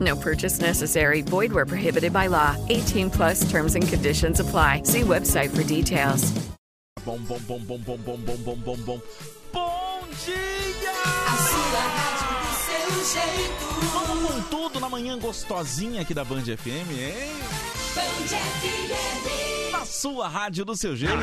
[0.00, 1.22] No purchase necessary.
[1.22, 2.56] Void where prohibited by law.
[2.68, 4.82] 18 plus terms and conditions apply.
[4.84, 6.32] See website for details.
[7.04, 9.00] Bom, bom, bom, bom, bom, bom, bom, bom, bom, bom.
[9.52, 10.90] Bom dia!
[11.26, 13.64] A sua rádio do seu jeito.
[13.92, 17.32] Vamos com tudo na manhã gostosinha aqui da Band FM, hein?
[17.94, 19.72] Band FM.
[19.72, 21.14] Na sua rádio do seu jeito.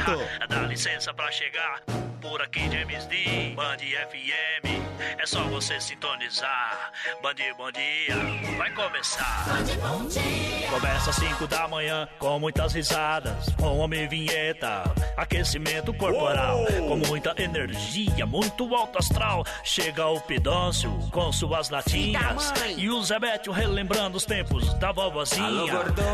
[0.48, 1.82] Dá licença pra chegar
[2.22, 3.54] por aqui, James D.
[3.56, 4.82] Band FM.
[5.20, 6.92] É só você sintonizar.
[7.22, 8.16] Band Bom Dia
[8.58, 9.46] vai começar.
[9.82, 10.70] Bom dia.
[10.70, 14.84] Começa às 5 da manhã com muitas risadas, com homem vinheta,
[15.18, 19.44] aquecimento corporal, com muita energia, muito alto astral.
[19.64, 25.74] Chega o Pidócio com suas latinhas e o Zebetio relembrando os tempos da vovozinha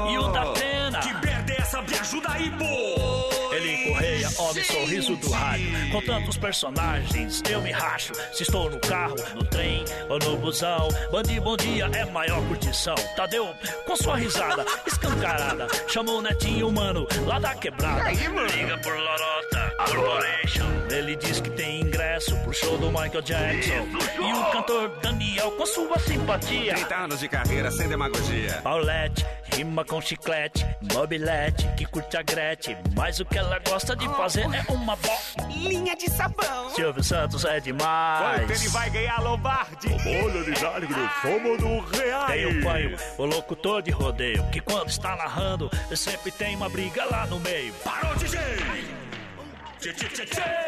[0.09, 0.99] e o da pena.
[0.99, 1.81] Que merda é essa?
[1.81, 2.86] Me ajuda aí, pô!
[4.49, 5.91] Homem sorriso do rádio.
[5.91, 8.13] Com tantos personagens, eu me racho.
[8.31, 10.87] Se estou no carro, no trem ou no busão.
[11.11, 12.95] Bandi Bom Dia é maior curtição.
[13.17, 13.53] Tadeu,
[13.85, 18.09] com sua risada escancarada, chamou o netinho humano lá da quebrada.
[18.09, 20.65] Liga por Lorota Corporation.
[20.89, 23.87] Ele diz que tem ingresso pro show do Michael Jackson.
[24.19, 26.75] E o cantor Daniel, com sua simpatia.
[26.75, 28.59] 30 anos de carreira sem demagogia.
[28.63, 32.77] Paulette, rima com chiclete, mobilete, que curte a Gretchen.
[32.95, 34.97] Mas o que ela gosta de fazer é uma
[35.57, 36.69] Linha de sabão.
[36.69, 38.41] Silvio Santos é demais.
[38.41, 39.87] Quanto ele vai ganhar, Lombardi?
[39.87, 40.87] Olha, Ligado,
[41.21, 42.27] somos do Real.
[42.27, 47.05] Tem o panho, o locutor de rodeio, que quando está narrando, sempre tem uma briga
[47.05, 47.73] lá no meio.
[47.83, 48.37] Parou, DJ!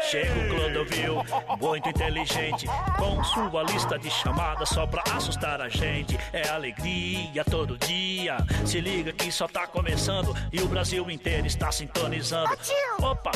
[0.02, 1.24] Chega o Clodovil,
[1.60, 2.66] muito inteligente,
[2.96, 6.18] com sua lista de chamadas só pra assustar a gente.
[6.32, 8.38] É alegria todo dia.
[8.64, 12.56] Se liga que só tá começando e o Brasil inteiro está sintonizando.
[12.98, 13.32] Opa,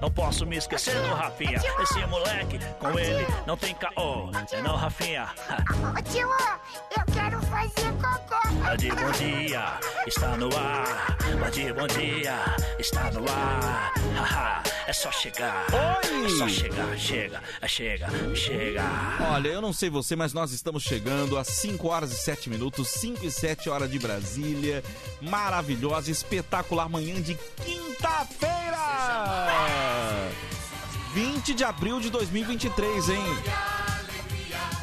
[0.00, 1.60] não posso me esquecer do Rafinha.
[1.80, 4.30] Esse moleque, com ele não tem caô.
[4.52, 5.28] É não, Rafinha.
[5.96, 6.28] Ô tio,
[6.96, 8.36] eu quero fazer cocô.
[8.64, 11.16] Bande bom dia, está no ar.
[11.38, 12.34] Bande bom dia,
[12.78, 13.92] está no ar.
[14.16, 15.25] Haha, é só chegar.
[15.26, 16.26] Oi!
[16.26, 18.82] É só chegar, chega, é chega, chega.
[19.32, 22.88] Olha, eu não sei você, mas nós estamos chegando às 5 horas e 7 minutos,
[22.88, 24.84] 5 e 7 horas de Brasília.
[25.20, 28.56] Maravilhosa, espetacular manhã de quinta-feira!
[31.12, 33.24] 20 de abril de 2023, hein?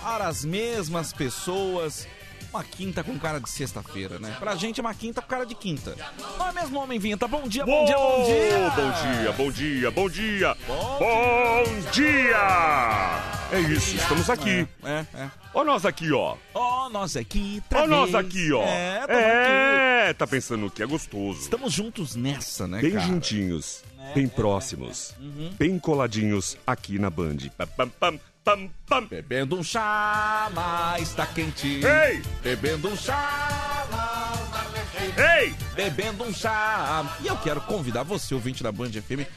[0.01, 2.07] Para as mesmas pessoas,
[2.53, 4.35] uma quinta com cara de sexta-feira, né?
[4.39, 5.95] Pra gente é uma quinta com cara de quinta.
[6.37, 7.27] Não é mesmo, Homem Vinta?
[7.27, 8.69] Bom dia, bom dia, bom dia!
[8.69, 10.57] Bom dia, bom dia, bom dia!
[10.67, 13.33] Bom Bom dia!
[13.51, 14.67] É isso, estamos aqui.
[14.83, 15.31] É, é.
[15.53, 16.35] Ó nós aqui, ó.
[16.53, 18.63] Ó, nós aqui, Ó nós aqui, ó.
[18.63, 20.09] É, tamo aqui.
[20.09, 21.41] É, tá pensando que é gostoso.
[21.41, 23.05] Estamos juntos nessa, né, Bem cara?
[23.05, 23.83] juntinhos,
[24.15, 25.53] bem próximos, Uhum.
[25.57, 27.37] bem coladinhos aqui na Band.
[27.57, 29.05] Pam, pam, pam, pam, pam.
[29.07, 31.81] Bebendo um chá, mas tá quente.
[31.83, 32.21] Ei!
[32.41, 33.85] Bebendo um chá,
[35.41, 35.53] Ei!
[35.75, 37.17] bebendo um chá.
[37.21, 39.27] E eu quero convidar você, ouvinte da Band FM,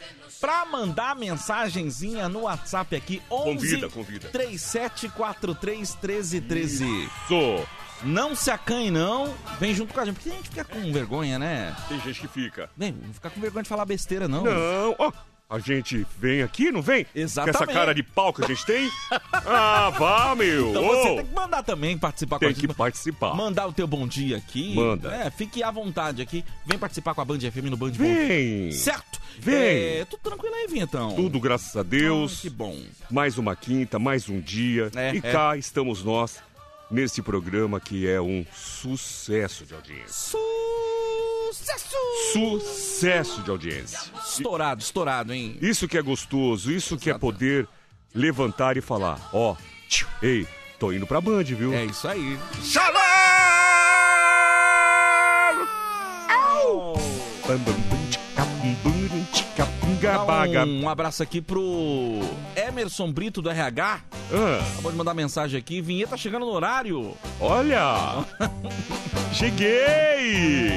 [0.40, 3.22] pra mandar mensagenzinha no WhatsApp aqui.
[3.30, 4.28] 11 Convida, convida.
[4.28, 7.10] 3743 1313.
[7.28, 7.66] Sou.
[8.02, 9.34] Não se acanhe, não.
[9.58, 10.16] Vem junto com a gente.
[10.16, 11.74] Porque a gente fica com vergonha, né?
[11.88, 12.68] Tem gente que fica.
[12.76, 14.44] Vem, não fica com vergonha de falar besteira, não.
[14.44, 15.10] Não, ó.
[15.48, 17.06] A gente vem aqui, não vem?
[17.14, 17.56] Exatamente.
[17.56, 18.90] Com essa cara de pau que a gente tem?
[19.48, 20.70] Ah, vá, meu!
[20.70, 22.66] Então você tem que mandar também, participar com a tem gente.
[22.66, 23.32] que participar.
[23.32, 24.74] Mandar o teu bom dia aqui.
[24.74, 25.14] Manda.
[25.14, 26.44] É, fique à vontade aqui.
[26.64, 27.98] Vem participar com a Band FM no Band Bom.
[27.98, 28.72] Vem!
[28.72, 29.20] Certo?
[29.38, 30.00] Vem.
[30.00, 31.14] É, tudo tranquilo aí, Vintão.
[31.14, 32.38] Tudo graças a Deus.
[32.38, 32.76] Ah, que bom.
[33.08, 34.90] Mais uma quinta, mais um dia.
[34.96, 35.20] É, e é.
[35.20, 36.42] cá estamos nós,
[36.90, 40.08] nesse programa que é um sucesso de audiência.
[40.08, 40.95] Sucesso!
[42.32, 43.98] Sucesso de audiência.
[44.24, 45.56] Estourado, estourado, hein?
[45.60, 47.66] Isso que é gostoso, isso que é poder
[48.14, 49.56] levantar e falar, ó,
[49.88, 50.46] tchiu, ei,
[50.78, 51.72] tô indo pra Band, viu?
[51.72, 52.38] É isso aí.
[57.46, 58.44] Bam, bam, bum, tchica,
[58.82, 58.95] bum,
[60.24, 60.64] baga.
[60.64, 62.20] Um, abraço aqui pro
[62.54, 64.00] Emerson Brito do RH.
[64.32, 65.80] Ah, Acabou de mandar mensagem aqui.
[65.80, 67.14] Vinheta chegando no horário.
[67.40, 68.24] olha!
[69.32, 70.70] Cheguei!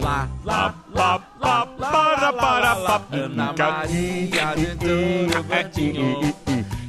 [0.00, 6.20] Lá, Lá, lá, lá, para, para, pa- Ana Maria de Touro Betinho.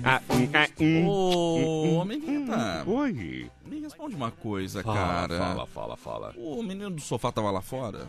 [0.03, 1.07] Ah, hum, ah, hum.
[1.99, 3.49] Ô, menina, Oi.
[3.65, 5.37] me responde uma coisa, Fala, cara.
[5.37, 6.33] fala, fala, fala.
[6.37, 8.07] O menino do sofá tava lá fora?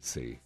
[0.00, 0.38] Sei.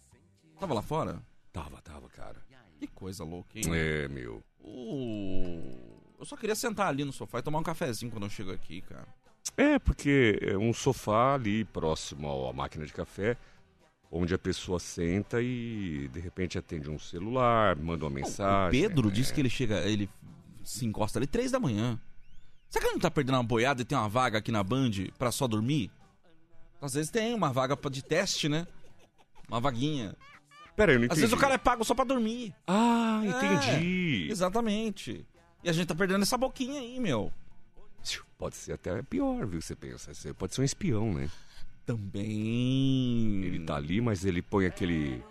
[0.59, 1.17] Tava lá fora?
[1.51, 2.35] Tava, tava, cara.
[2.79, 3.65] Que coisa louca, hein?
[3.73, 4.41] É, meu.
[4.59, 8.51] O- Eu só queria sentar ali no sofá e tomar um cafezinho quando eu chego
[8.51, 9.07] aqui, cara.
[9.57, 13.37] É, porque é um sofá ali próximo à máquina de café,
[14.11, 18.67] onde a pessoa senta e de repente atende um celular, manda uma mensagem.
[18.67, 19.13] O Pedro né?
[19.13, 20.09] disse que ele chega, ele
[20.63, 21.99] se encosta ali três da manhã.
[22.69, 24.91] Será que ele não tá perdendo uma boiada e tem uma vaga aqui na Band
[25.17, 25.89] pra só dormir?
[26.81, 28.67] Às vezes tem uma vaga de teste, né?
[29.47, 30.15] Uma vaguinha.
[30.79, 31.21] Pera aí, eu não Às entendi.
[31.21, 32.53] vezes o cara é pago só pra dormir.
[32.65, 34.27] Ah, É, entendi.
[34.31, 35.25] Exatamente.
[35.63, 37.31] E a gente tá perdendo essa boquinha aí, meu.
[38.37, 39.61] Pode ser até pior, viu?
[39.61, 40.13] Você pensa.
[40.13, 41.29] Você pode ser um espião, né?
[41.85, 43.43] Também.
[43.43, 45.21] Ele tá ali, mas ele põe aquele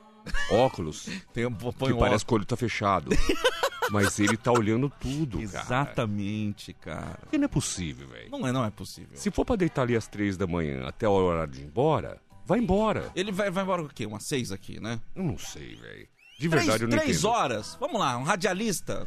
[0.51, 3.11] óculos Tem, um- põe que um parece que o olho tá fechado.
[3.91, 5.65] mas ele tá olhando tudo, cara.
[5.65, 7.19] Exatamente, cara.
[7.21, 8.31] Porque não é possível, velho.
[8.31, 9.17] Não é, não é possível.
[9.17, 12.21] Se for pra deitar ali às três da manhã até a hora de ir embora,
[12.49, 13.13] vai embora.
[13.15, 14.07] Ele vai, vai embora com o quê?
[14.07, 14.99] Umas seis aqui, né?
[15.15, 16.09] Eu não sei, velho.
[16.39, 17.31] De verdade, três, eu não três entendo.
[17.31, 17.77] horas.
[17.79, 19.07] Vamos lá, um radialista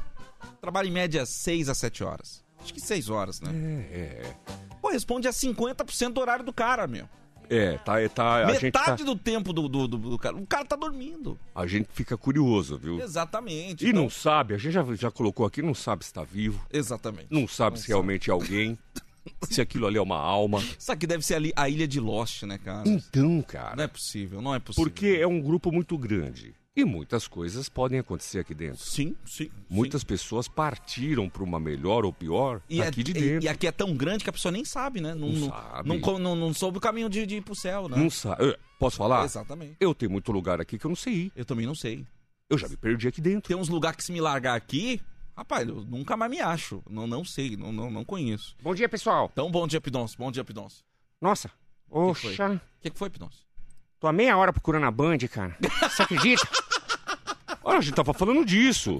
[0.62, 2.44] trabalha em média seis a sete horas.
[2.62, 3.50] Acho que seis horas, né?
[3.92, 4.36] É, é.
[4.80, 7.08] Corresponde a 50% do horário do cara, meu.
[7.50, 10.38] É, tá, é, tá, a, gente tá, Metade do tempo do, do, do- do cara.
[10.38, 11.38] O cara tá dormindo.
[11.54, 13.02] a gente fica curioso, viu?
[13.02, 13.86] Exatamente.
[13.86, 16.66] E então- não sabe, a gente já, já colocou aqui, não sabe se tá vivo,
[16.72, 17.28] Exatamente.
[17.30, 18.78] não sabe se realmente é alguém,
[19.50, 20.60] se aquilo ali é uma alma.
[20.78, 22.88] Isso aqui deve ser ali a ilha de Lost, né, cara?
[22.88, 24.84] Então, cara, Não é possível, não é possível.
[24.90, 28.80] porque é um grupo muito grande e muitas coisas podem acontecer aqui dentro.
[28.84, 29.50] Sim, sim.
[29.70, 33.44] Muitas pessoas partiram para uma melhor ou pior E, aqui é, de e- dentro.
[33.46, 35.14] e aqui é tão grande que a pessoa nem sabe, né?
[35.14, 35.90] Não, Não não, sabe.
[35.90, 37.98] não, não- não soube o caminho de, de ir pro céu, né?
[37.98, 38.46] Não sabe.
[38.46, 39.26] Eu- Posso falar?
[39.26, 39.76] Exatamente.
[39.80, 41.32] Eu tenho muito lugar aqui que eu não sei ir.
[41.36, 42.04] Eu também não sei.
[42.50, 43.48] Eu já me perdi aqui dentro.
[43.48, 45.00] Tem uns lugares que se me largar aqui,
[45.36, 46.82] rapaz, eu nunca mais me acho.
[46.90, 48.56] Não, não sei, não, não, não conheço.
[48.62, 49.30] Bom dia, pessoal.
[49.32, 50.18] Então, bom dia, Pidoncio.
[50.18, 50.84] Bom dia, Pidoncio.
[51.20, 51.52] Nossa,
[51.90, 53.42] oxa, O que, que foi, Pidoncio?
[54.00, 55.56] tô há meia hora procurando a Band, cara.
[55.84, 56.48] Você acredita?
[57.64, 59.00] Olha, a gente tava falando disso.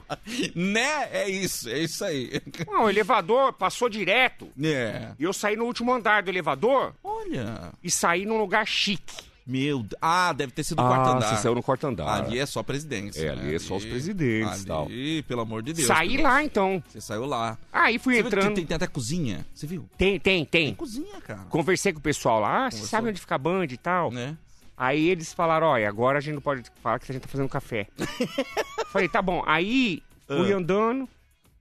[0.54, 1.10] né?
[1.12, 2.30] É isso, é isso aí.
[2.72, 4.50] Ah, o elevador passou direto.
[4.64, 5.14] É.
[5.18, 7.74] E eu saí no último andar do elevador Olha.
[7.82, 9.31] e saí num lugar chique.
[9.46, 10.00] Meu Deus.
[10.02, 11.36] Ah, deve ter sido o quarto andar.
[11.36, 12.08] você saiu no quarto andar.
[12.26, 13.26] Ali é só presidência.
[13.26, 13.56] É, ali né?
[13.56, 15.28] é só os presidentes e ali, tal.
[15.28, 15.88] pelo amor de Deus.
[15.88, 16.82] Saí lá, então.
[16.88, 17.58] Você saiu lá.
[17.74, 18.54] Aí fui Você entrando.
[18.56, 19.46] Tem, tem até cozinha.
[19.54, 19.90] Você viu?
[19.98, 20.76] Tem, tem, tem.
[20.76, 21.42] Cozinha, cara.
[21.50, 22.68] Conversei com o pessoal lá.
[22.68, 24.12] Ah, você sabe onde fica a Band e tal?
[24.12, 24.38] Né?
[24.78, 27.50] Aí eles falaram, olha, agora a gente não pode falar que a gente tá fazendo
[27.50, 27.88] café.
[28.92, 29.44] Falei, tá bom.
[29.46, 30.58] Aí fui Ah.
[30.58, 31.08] andando,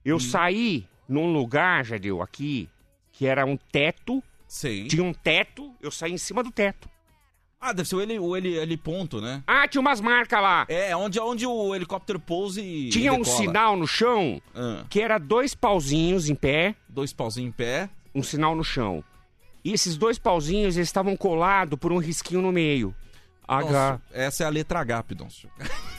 [0.03, 2.69] eu saí num lugar, já deu aqui,
[3.11, 4.23] que era um teto.
[4.47, 4.87] Sei.
[4.87, 6.89] Tinha um teto, eu saí em cima do teto.
[7.63, 9.43] Ah, deve ser o L, o L, L ponto, né?
[9.45, 10.65] Ah, tinha umas marcas lá.
[10.67, 12.89] É, onde, onde o helicóptero pousa e.
[12.89, 13.37] Tinha e um decola.
[13.37, 17.87] sinal no chão Ah, que era dois pauzinhos em pé, dois pauzinhos em pé.
[18.15, 19.03] um sinal no chão.
[19.63, 22.95] E esses dois pauzinhos eles estavam colados por um risquinho no meio.
[23.47, 23.63] H.
[23.63, 25.49] Nossa, essa é a letra H, Pidoncio.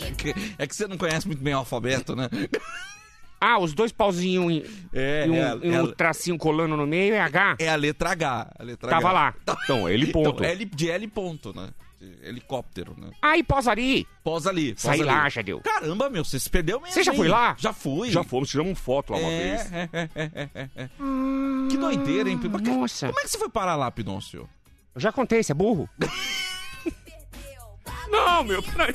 [0.00, 2.28] É que, é que você não conhece muito bem o alfabeto, né?
[3.44, 6.38] Ah, os dois pauzinhos e, É, e um, é a- e um é a- tracinho
[6.38, 7.56] colando no meio é H.
[7.58, 8.52] É a letra H.
[8.56, 9.12] A letra Tava H.
[9.12, 9.34] lá.
[9.64, 10.30] Então, L ponto.
[10.30, 11.70] Então, L, de L ponto, né?
[12.24, 13.10] Helicóptero, né?
[13.22, 14.06] Aí, pós ali.
[14.24, 14.74] Posa ali.
[14.74, 15.08] Posa Saí ali.
[15.08, 15.60] lá, já deu.
[15.60, 16.92] Caramba, meu, você se perdeu mesmo.
[16.94, 17.18] Você já hein?
[17.18, 17.54] foi lá?
[17.58, 18.10] Já fui.
[18.10, 19.72] Já fomos, tiramos foto lá uma é, vez.
[19.72, 20.88] É, é, é, é, é, é.
[21.70, 22.38] Que doideira, hein?
[22.38, 23.06] Que- Nossa.
[23.06, 24.48] Como é que você foi parar lá, Pidoncio?
[24.94, 25.88] Eu já contei, você é burro?
[28.10, 28.92] Não, meu, peraí.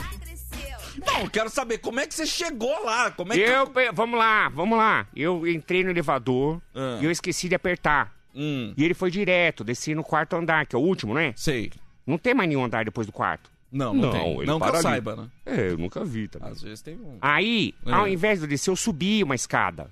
[1.05, 3.11] Não, eu quero saber como é que você chegou lá.
[3.11, 5.07] Como é que Eu, pe- vamos lá, vamos lá.
[5.15, 6.97] Eu entrei no elevador Ah.
[7.01, 8.13] e eu esqueci de apertar.
[8.35, 11.33] Hum, E ele foi direto, desci no quarto andar, que é o último, né?
[11.35, 11.71] sei.
[12.05, 13.49] Não tem mais nenhum andar depois do quarto.
[13.71, 14.37] Não, não, Não, tem.
[14.37, 14.83] ele Não que para eu ali.
[14.83, 15.27] saiba, né?
[15.45, 16.49] É, eu nunca vi também.
[16.49, 17.17] Às vezes tem um...
[17.21, 17.91] Aí, É.
[17.91, 19.91] ao invés de eu descer, eu subi uma escada.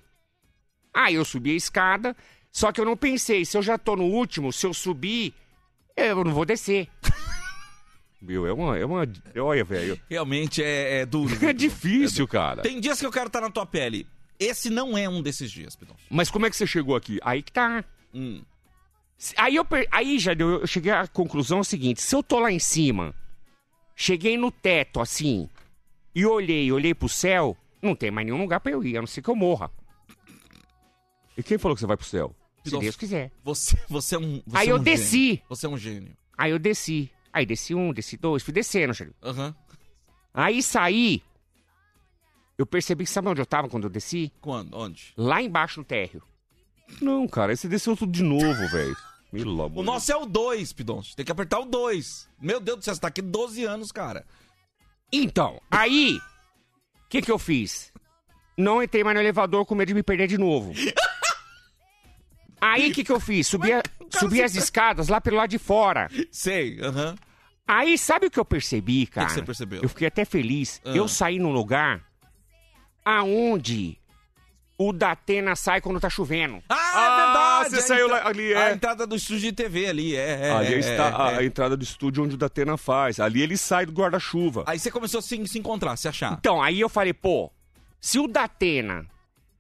[0.94, 2.16] Aí eu subi a escada,
[2.52, 5.34] só que eu não pensei, se eu já tô no último, se eu subir,
[5.98, 6.88] eu não vou descer.
[8.26, 8.78] Meu, é uma.
[8.78, 10.00] É uma olha, velho.
[10.10, 11.36] Realmente é, é duro.
[11.46, 12.62] É difícil, cara.
[12.64, 14.08] Tem dias que eu quero estar na tua pele.
[14.40, 16.04] Esse não é um desses dias, Pidoncio.
[16.10, 17.20] Mas como é que você chegou aqui?
[17.22, 17.86] Aí que tá.
[18.14, 18.42] Hum.
[19.38, 22.60] Aí eu aí já deu, eu cheguei à conclusão seguinte: se eu tô lá em
[22.60, 23.14] cima,
[23.96, 25.50] cheguei no teto assim,
[26.14, 29.08] e olhei, olhei pro céu, não tem mais nenhum lugar pra eu ir, a não
[29.08, 29.72] ser que eu morra.
[31.38, 32.36] E quem falou que você vai pro céu?
[32.64, 33.32] Se Deus quiser.
[33.44, 34.42] Você, você é um.
[34.46, 35.28] Você Aí é eu um desci.
[35.28, 35.42] gênio.
[35.48, 36.18] Você é um gênio.
[36.38, 37.12] Aí eu desci.
[37.36, 39.14] Aí desci um, desci dois, fui descendo, cheguei.
[39.22, 39.54] Aham.
[40.34, 41.22] Aí saí,
[42.58, 44.32] Eu percebi, sabe onde eu tava quando eu desci?
[44.40, 44.74] Quando?
[44.78, 45.14] Onde?
[45.18, 46.24] Lá embaixo no térreo.
[47.02, 48.96] Não, cara, aí você desceu tudo de novo, velho.
[49.30, 51.14] Pelo amor O nosso é o 2, Pidoncio.
[51.14, 52.30] Tem que apertar o 2.
[52.40, 54.26] Meu Deus do céu, você tá aqui 12 anos, cara.
[55.12, 57.92] Então, aí, o que que eu fiz?
[58.58, 60.72] Não entrei mais no elevador com medo de me perder de novo.
[62.66, 63.48] Aí, o que que eu fiz?
[63.48, 66.10] Subi, a- subi as escadas lá pelo lado de fora.
[66.32, 67.16] Sei, aham.
[67.68, 69.30] Aí, sabe o que eu percebi, cara?
[69.30, 69.82] você percebeu?
[69.82, 70.82] Eu fiquei até feliz.
[70.86, 70.90] Ah.
[70.92, 72.02] Eu saí num lugar
[73.04, 73.98] aonde
[74.78, 76.62] o Datena sai quando tá chovendo.
[76.68, 77.70] Ah, Ah, é verdade!
[77.70, 78.74] você a saiu entra- ali, A é.
[78.74, 80.48] entrada do estúdio de TV ali, é.
[80.48, 81.46] é Ali é, está a, é, a é.
[81.46, 83.20] entrada do estúdio onde o Datena faz.
[83.20, 84.64] Ali ele sai do guarda-chuva.
[84.68, 86.34] Aí você começou a se, se encontrar, se achar.
[86.34, 87.52] Então, aí eu falei, pô,
[88.02, 89.06] se o Datena,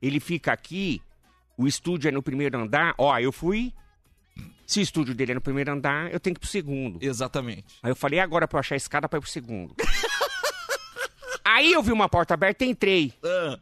[0.02, 1.02] ele fica aqui,
[1.58, 3.74] o estúdio é no primeiro andar, ó, eu fui...
[4.68, 6.98] Se o estúdio dele é no primeiro andar, eu tenho que ir pro segundo.
[7.00, 7.66] Exatamente.
[7.84, 9.76] Aí eu falei, agora pra eu achar a escada pra ir pro segundo?
[11.46, 13.14] aí eu vi uma porta aberta e entrei.
[13.24, 13.60] Ah.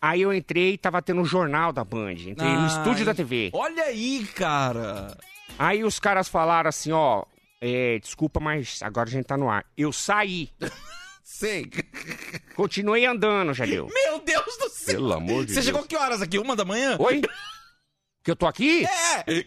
[0.00, 2.12] Aí eu entrei e tava tendo um jornal da Band.
[2.12, 3.50] Entrei no estúdio da TV.
[3.52, 5.16] Olha aí, cara.
[5.58, 7.24] Aí os caras falaram assim, ó,
[7.60, 9.64] é, desculpa, mas agora a gente tá no ar.
[9.76, 10.50] Eu saí.
[11.26, 11.68] Sei.
[12.54, 13.88] Continuei andando, Jadeu.
[13.92, 14.94] Meu Deus do céu.
[14.94, 15.66] Pelo amor de Você Deus.
[15.66, 16.38] chegou que horas aqui?
[16.38, 16.96] Uma da manhã?
[17.00, 17.20] Oi?
[18.22, 18.84] Que eu tô aqui?
[18.86, 19.44] É!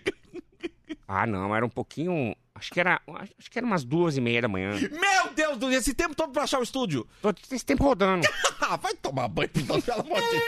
[1.08, 2.36] Ah, não, era um pouquinho.
[2.54, 3.02] Acho que era.
[3.08, 4.72] Acho que era umas duas e meia da manhã.
[4.92, 7.08] Meu Deus do céu, esse tempo todo pra achar o estúdio.
[7.22, 8.28] Tô esse tempo rodando.
[8.82, 10.44] Vai tomar banho, pelo amor de Deus.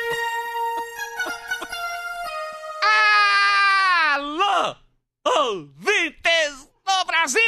[4.13, 4.75] Alô,
[5.25, 7.41] ouvintes do Brasil!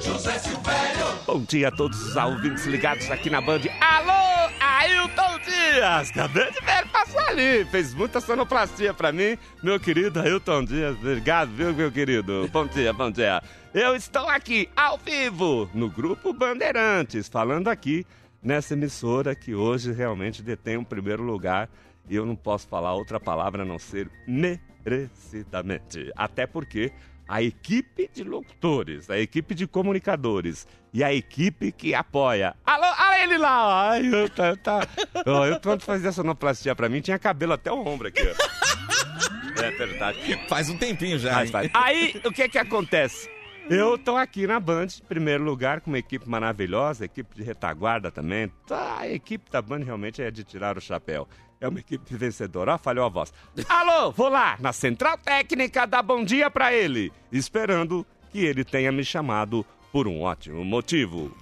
[0.00, 1.06] José Silvério.
[1.26, 3.60] Bom dia a todos os ouvintes ligados aqui na Band.
[3.80, 6.10] Alô, Ailton Dias!
[6.10, 7.64] Acabei de ver passar ali.
[7.66, 10.96] Fez muita sonoplastia pra mim, meu querido Ailton Dias.
[10.96, 12.48] Obrigado, viu, meu querido?
[12.52, 13.42] Bom dia, bom dia.
[13.72, 18.04] Eu estou aqui, ao vivo, no Grupo Bandeirantes, falando aqui
[18.42, 21.68] nessa emissora que hoje realmente detém o primeiro lugar.
[22.08, 26.10] E eu não posso falar outra palavra a não ser merecidamente.
[26.16, 26.90] Até porque
[27.30, 32.56] a equipe de locutores, a equipe de comunicadores e a equipe que apoia.
[32.66, 33.90] Alô, olha ele lá!
[33.92, 34.80] Ai, eu, tá, tá.
[35.24, 38.20] Ó, eu quando fazia sonoplastia pra mim, tinha cabelo até o ombro aqui.
[38.20, 39.62] ó.
[39.62, 40.18] É verdade.
[40.48, 41.46] Faz um tempinho já.
[41.46, 41.70] Faz.
[41.72, 43.30] Aí, o que que acontece?
[43.68, 48.10] Eu tô aqui na Band, em primeiro lugar, com uma equipe maravilhosa, equipe de retaguarda
[48.10, 48.50] também.
[48.66, 51.28] Tá, a equipe da Band realmente é de tirar o chapéu.
[51.60, 52.74] É uma equipe vencedora.
[52.74, 53.32] Ó, falhou a voz.
[53.68, 58.90] Alô, vou lá, na central técnica, dar bom dia pra ele, esperando que ele tenha
[58.90, 61.36] me chamado por um ótimo motivo.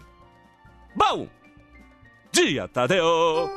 [0.96, 1.28] Bom
[2.32, 3.48] dia, Tadeu!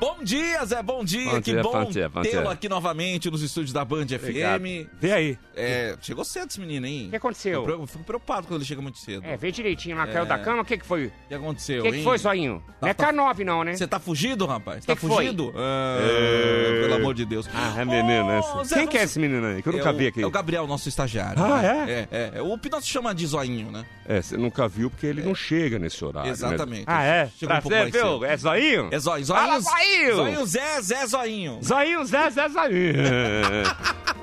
[0.00, 1.30] Bom dia, Zé, bom dia.
[1.30, 1.72] Bom que dia, bom
[2.14, 4.62] bom tê-lo aqui novamente nos estúdios da Band Obrigado.
[4.62, 4.88] FM.
[4.98, 5.38] Vê aí.
[5.54, 7.08] É, chegou cedo esse menino, hein?
[7.08, 7.68] O que aconteceu?
[7.68, 9.22] Eu fico preocupado quando ele chega muito cedo.
[9.26, 10.26] É, vê direitinho lá, caiu É.
[10.26, 11.08] da cama, o que que foi?
[11.08, 12.62] O que aconteceu, O que, que foi, zoinho?
[12.66, 13.74] Tá- não é tá- K9 não, né?
[13.76, 14.80] Você tá fugido, rapaz?
[14.80, 15.10] Que tá que foi?
[15.26, 15.52] fugido?
[15.54, 16.80] Ah, É.
[16.80, 17.46] Pelo amor de Deus.
[17.52, 18.40] Ah, é menino, né?
[18.64, 19.62] Zé, Quem que é esse menino aí?
[19.62, 20.22] Que eu É nunca vi aqui.
[20.22, 21.42] É o Gabriel, nosso estagiário.
[21.44, 22.06] Ah, né?
[22.10, 22.30] é?
[22.36, 23.84] É, O Pinot se chama de zoinho, né?
[24.08, 26.28] É, você nunca viu porque ele não chega nesse horário.
[26.28, 26.32] né?
[26.32, 26.84] Exatamente.
[26.86, 27.30] Ah, é?
[27.38, 28.02] Chegou um pouco você, mais viu?
[28.02, 28.24] cedo.
[28.24, 28.88] É zoinho?
[28.90, 29.26] É zóio.
[29.26, 29.89] Fala, Zoinho.
[29.90, 30.16] Zoinho!
[30.16, 31.58] Zoinho Zé, Zé Zoinho.
[31.62, 32.94] Zoinho, Zé, Zé, zoinho.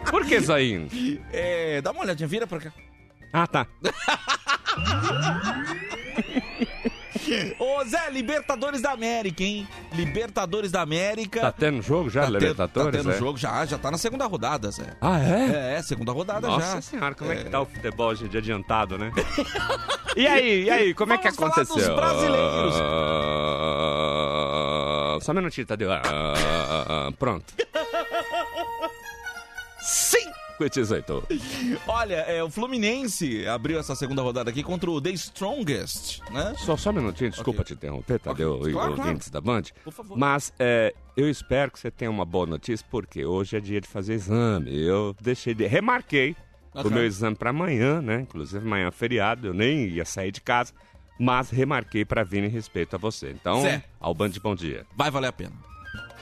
[0.10, 0.88] Por que zoinho?
[1.32, 2.72] É, dá uma olhadinha, vira pra cá.
[3.34, 3.68] Ah, tá.
[7.60, 9.68] Ô, Zé, Libertadores da América, hein?
[9.94, 11.42] Libertadores da América.
[11.42, 12.92] Tá tendo jogo já, Tá Libertadores?
[12.92, 13.18] Tá tendo é?
[13.18, 14.96] jogo já, já tá na segunda rodada, Zé.
[15.02, 15.74] Ah, é?
[15.74, 16.82] É, é, segunda rodada Nossa já.
[16.82, 17.36] senhora, como é.
[17.36, 19.12] que tá o futebol hoje dia adiantado, né?
[20.16, 21.76] e aí, e aí, como é que Vamos falar aconteceu?
[21.76, 22.76] dos brasileiros.
[25.18, 25.92] Ah, Só um minutinho, Tadeu.
[25.92, 27.46] Ah, pronto.
[29.80, 30.28] Sim!
[30.60, 31.24] 18.
[31.88, 36.56] Olha, é, o Fluminense abriu essa segunda rodada aqui contra o The Strongest, né?
[36.58, 37.76] Só, só um minutinho, desculpa Ok.
[37.76, 39.62] te interromper, Tadeu, Ok, e claro, ouvintes da Band.
[39.84, 40.18] Por favor.
[40.18, 43.88] Mas é, eu espero que você tenha uma boa notícia, porque hoje é dia de
[43.88, 44.76] fazer exame.
[44.84, 45.68] Eu deixei de.
[45.68, 46.36] Remarquei
[46.74, 46.90] o Ok.
[46.92, 48.22] meu exame para amanhã, né?
[48.22, 50.74] Inclusive amanhã é feriado, eu nem ia sair de casa,
[51.20, 53.32] mas remarquei para vir em respeito a você.
[53.32, 53.84] Então, Zé.
[54.00, 54.86] ao Band, bom dia.
[54.96, 55.54] Vai valer a pena.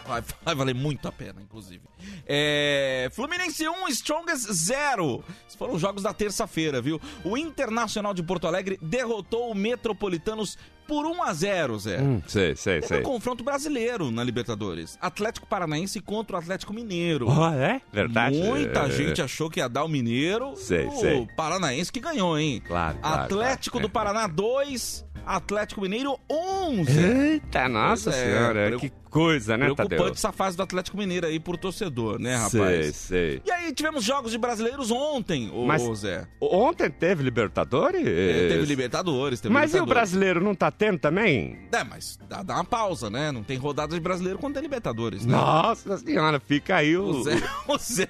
[0.05, 1.81] Vai, vai valer muito a pena, inclusive.
[2.25, 5.23] É, Fluminense 1, Strongest 0.
[5.45, 7.01] Esses foram os jogos da terça-feira, viu?
[7.23, 11.99] O Internacional de Porto Alegre derrotou o Metropolitanos por 1 a 0, Zé.
[11.99, 12.99] Hum, sei, sei, Teve sei.
[12.99, 14.97] um confronto brasileiro na Libertadores.
[15.01, 17.29] Atlético Paranaense contra o Atlético Mineiro.
[17.29, 17.81] Ah, é?
[17.91, 18.37] Verdade?
[18.37, 18.91] Muita É.
[18.91, 20.55] gente achou que ia dar o Mineiro.
[20.55, 21.27] Sei, o sei.
[21.35, 22.61] Paranaense que ganhou, hein?
[22.65, 23.87] Claro, claro, Atlético claro.
[23.87, 26.99] do Paraná 2, Atlético Mineiro 11.
[26.99, 29.75] Eita, nossa Pois é, senhora, que coisa, né, Tadeu?
[29.87, 32.51] Preocupante essa fase do Atlético Mineiro aí pro torcedor, né, rapaz?
[32.51, 33.41] Sei, sei.
[33.45, 36.27] E aí, tivemos jogos de brasileiros ontem, ô, Mas Zé.
[36.41, 38.01] ontem teve Libertadores?
[38.05, 39.93] É, teve Libertadores, teve Mas e o Libertadores.
[40.11, 41.57] brasileiro não tá tendo também?
[41.71, 43.31] É, mas dá, dá uma pausa, né?
[43.31, 45.31] Não tem rodada de brasileiro quando tem Libertadores, né?
[45.35, 47.35] Nossa senhora, fica aí o, O Zé,
[47.67, 48.07] o Zé.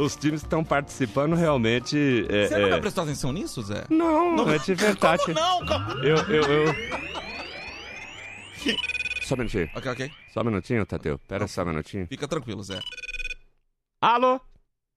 [0.00, 2.26] Os times que estão participando realmente.
[2.28, 3.84] É, Você é- nunca prestou atenção nisso, Zé?
[3.90, 5.22] Não, não é de verdade.
[5.24, 5.66] Como não?
[5.66, 5.90] Como...
[6.04, 6.74] Eu, eu, eu.
[9.22, 9.70] Só um minutinho.
[9.74, 10.10] Ok, ok.
[10.32, 11.18] Só um minutinho, Tadeu.
[11.20, 12.06] Pera só um minutinho.
[12.08, 12.80] Fica tranquilo, Zé.
[14.02, 14.40] Alô?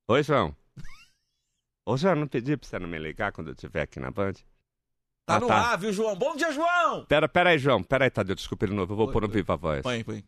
[0.07, 0.55] Oi, João.
[1.85, 4.33] Ô, João, não pedi pra você não me ligar quando eu estiver aqui na Band?
[5.25, 5.55] Tá Ah, no tá.
[5.71, 6.15] ar, viu, João?
[6.15, 7.05] Bom dia, João!
[7.05, 7.83] Pera, pera aí, João.
[7.83, 8.35] Pera aí, Tadeu.
[8.35, 8.93] Desculpa de novo.
[8.93, 9.81] Eu vou pôr no viva voz.
[9.83, 10.23] Põe, põe.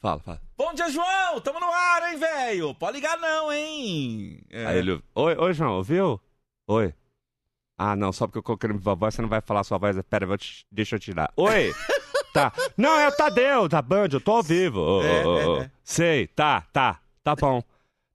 [0.00, 0.40] Fala, fala.
[0.56, 1.40] Bom dia, João!
[1.42, 2.74] Tamo no ar, hein, velho?
[2.74, 4.40] Pode ligar não, hein?
[4.48, 4.66] É.
[4.66, 5.02] Aí ele.
[5.14, 6.18] Oi, oi, João, ouviu?
[6.66, 6.94] Oi.
[7.78, 9.96] Ah, não, só porque eu coloquei no viva voz, você não vai falar sua voz.
[10.08, 11.30] Pera, eu te- deixa eu tirar.
[11.36, 11.74] Oi!
[12.32, 12.52] tá.
[12.76, 14.80] Não, é o Tadeu, da Band, eu tô ao vivo.
[14.80, 15.56] Ô, É, é, ô.
[15.62, 15.70] é.
[15.84, 17.00] Sei, tá, tá.
[17.22, 17.62] Tá bom.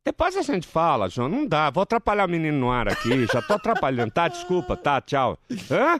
[0.03, 1.29] Depois a gente fala, João.
[1.29, 1.69] Não dá.
[1.69, 3.25] Vou atrapalhar o menino no ar aqui.
[3.31, 4.27] Já tô atrapalhando, tá?
[4.27, 5.01] Desculpa, tá?
[5.01, 5.37] Tchau.
[5.71, 5.99] Hã?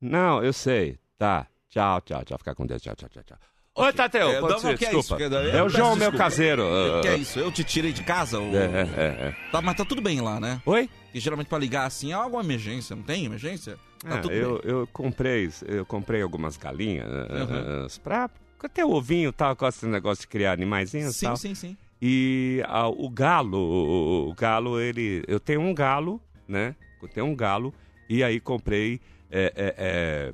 [0.00, 0.98] Não, eu sei.
[1.18, 1.46] Tá.
[1.68, 2.38] Tchau, tchau, tchau.
[2.38, 2.82] Fica com Deus.
[2.82, 3.38] Tchau, tchau, tchau, tchau.
[3.76, 4.28] Oi, Tateu.
[4.30, 5.22] É, não, ser, que é desculpa.
[5.24, 6.18] isso, eu é o João, meu desculpa.
[6.18, 6.62] caseiro.
[6.62, 7.38] O que é isso?
[7.40, 8.38] Eu te tirei de casa?
[8.38, 8.54] Ou...
[8.54, 9.36] É, é, é, é.
[9.50, 10.62] Tá, mas tá tudo bem lá, né?
[10.64, 10.88] Oi?
[11.06, 13.76] Porque geralmente pra ligar assim é alguma emergência, não tem emergência?
[14.00, 14.70] Tá Ah, tudo eu, bem.
[14.72, 17.86] eu comprei, eu comprei algumas galinhas Uhum.
[17.86, 18.30] uh, pra
[18.72, 21.36] ter o ovinho e tal, com esse negócio de criar animaizinhos e Sim, tal.
[21.36, 21.76] sim, sim.
[22.00, 25.24] E ah, o galo, o, o galo, ele.
[25.26, 26.74] Eu tenho um galo, né?
[27.02, 27.74] Eu tenho um galo,
[28.08, 29.00] e aí comprei.
[29.30, 30.32] É, é, é,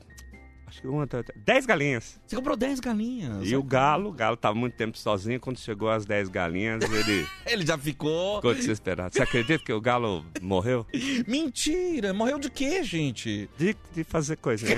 [0.71, 1.07] acho que uma.
[1.45, 2.19] Dez galinhas.
[2.27, 3.49] Você comprou 10 galinhas.
[3.49, 7.27] E o galo, o galo tava muito tempo sozinho, quando chegou às 10 galinhas, ele
[7.45, 8.37] Ele já ficou.
[8.37, 9.15] ficou desesperado.
[9.15, 10.87] Você acredita que o galo morreu?
[11.27, 12.15] Mentira!
[12.15, 13.51] Morreu de quê, gente?
[13.59, 14.77] De, de fazer coisinha.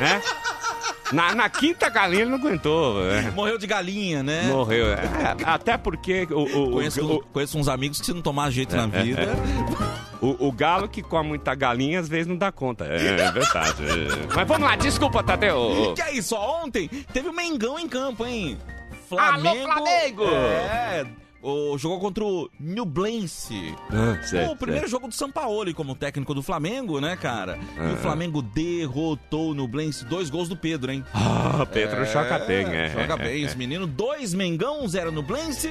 [0.00, 0.20] é?
[1.12, 3.04] Na, na quinta galinha ele não aguentou.
[3.10, 3.30] é.
[3.32, 4.44] Morreu de galinha, né?
[4.44, 4.86] Morreu.
[4.92, 4.98] é.
[5.44, 8.84] Até porque o, o, Conheço, o- conheço uns amigos que se não tomar jeito na
[8.84, 9.28] É, vida.
[10.20, 12.84] o- o galo que come muita galinha às vezes não dá conta.
[12.86, 13.82] É, é verdade.
[13.84, 14.34] é.
[14.34, 15.92] Mas vamos lá, desculpa, Tadeu.
[15.96, 16.36] Que é isso?
[16.36, 18.56] Ontem teve o Mengão em campo, hein?
[19.08, 19.66] Flamengo.
[19.72, 20.24] Flamengo!
[20.28, 21.04] É.
[21.42, 23.74] O, jogou contra o Nublense.
[23.90, 24.90] Ah, sei, o primeiro sei.
[24.90, 27.58] jogo do Sampaoli como técnico do Flamengo, né, cara?
[27.76, 27.92] E Ah.
[27.94, 30.04] o Flamengo derrotou o Nublense.
[30.04, 31.04] Dois gols do Pedro, hein?
[31.14, 32.90] Ah, Pedro joga bem, é.
[32.90, 33.46] Joga é, bem, é.
[33.46, 33.88] os meninos.
[33.88, 35.70] Dois Mengão, zero Nublense.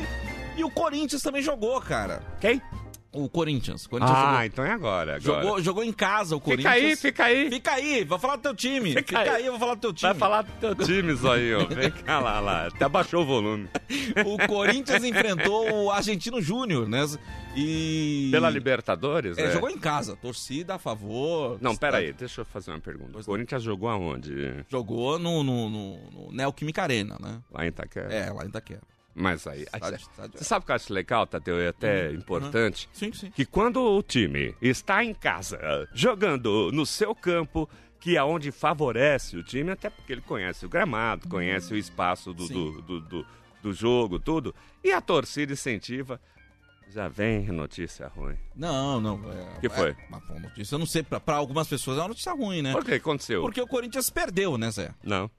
[0.58, 2.22] E o Corinthians também jogou, cara.
[2.42, 2.62] Quem?
[3.12, 3.86] O Corinthians.
[3.86, 5.16] O Corinthians Ah, jogou, então é agora.
[5.16, 5.20] agora.
[5.20, 6.74] jogou, jogou em casa o Fica Corinthians.
[6.74, 7.50] aí, fica aí.
[7.50, 8.90] Fica aí, vou falar do teu time.
[8.94, 9.30] Fica Fica, aí.
[9.30, 9.46] aí.
[9.48, 10.12] eu vou falar do teu time.
[10.12, 11.66] Vai falar do teu time só aí, ó.
[11.66, 12.68] Vem cá lá, lá.
[12.68, 13.68] Até abaixou o volume.
[14.26, 17.04] O Corinthians enfrentou o Argentino Júnior, né?
[17.56, 18.30] E.
[18.32, 19.52] Pela Libertadores, É, né?
[19.54, 20.16] jogou em casa.
[20.16, 21.58] Torcida a favor.
[21.62, 23.18] Não, pera aí, deixa eu fazer uma pergunta.
[23.20, 24.64] O Corinthians jogou aonde?
[24.70, 27.40] Jogou no, no, no, no Neoquímica Arena, né?
[27.52, 28.14] Lá em Itaquera?
[28.14, 28.82] É, lá em Itaquera.
[29.20, 29.64] Mas aí.
[29.64, 31.60] Estádio- você- estádio- você sabe o que eu acho legal, Tadeu?
[31.60, 32.90] E até importante.
[32.94, 33.30] Sim, sim.
[33.32, 35.60] Que quando o time está em casa,
[35.94, 40.70] jogando no seu campo, que é onde favorece o time, até porque ele conhece o
[40.70, 43.26] gramado, conhece o espaço do, do, do, do-
[43.62, 46.18] do jogo, tudo, e a torcida incentiva,
[46.88, 48.38] já vem notícia ruim.
[48.56, 49.20] Não, não.
[49.32, 49.90] É, Que foi?
[49.92, 50.74] É uma boa notícia.
[50.76, 52.72] Eu não sei, pra, pra algumas pessoas é uma notícia ruim, né?
[52.72, 53.42] Por que aconteceu?
[53.42, 54.92] Porque o Corinthians perdeu, né, Zé?
[55.04, 55.30] Não,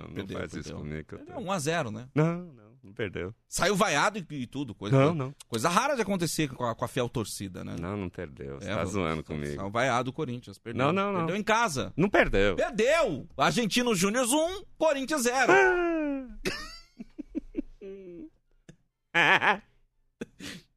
[0.00, 0.78] Per- não, não perdeu, faz isso perdeu.
[0.78, 1.08] comigo.
[1.08, 1.46] que eu Perdeu tenho.
[1.48, 2.08] 1x0, né?
[2.14, 3.34] Não, não, não perdeu.
[3.48, 4.74] Saiu vaiado e, e tudo.
[4.74, 5.34] Coisa, Não, não.
[5.48, 7.76] Coisa rara de acontecer com a, com a fiel torcida, né?
[7.80, 8.60] Não, não perdeu.
[8.60, 9.70] Você É, tá zoando Saiu comigo.
[9.70, 10.58] vaiado o Corinthians.
[10.58, 10.84] Perdeu.
[10.86, 11.20] Não, não, não.
[11.20, 11.92] Perdeu em casa.
[11.96, 12.56] Não perdeu.
[12.56, 13.26] Perdeu!
[13.36, 15.52] Argentino Júnior 1, Corinthians 0.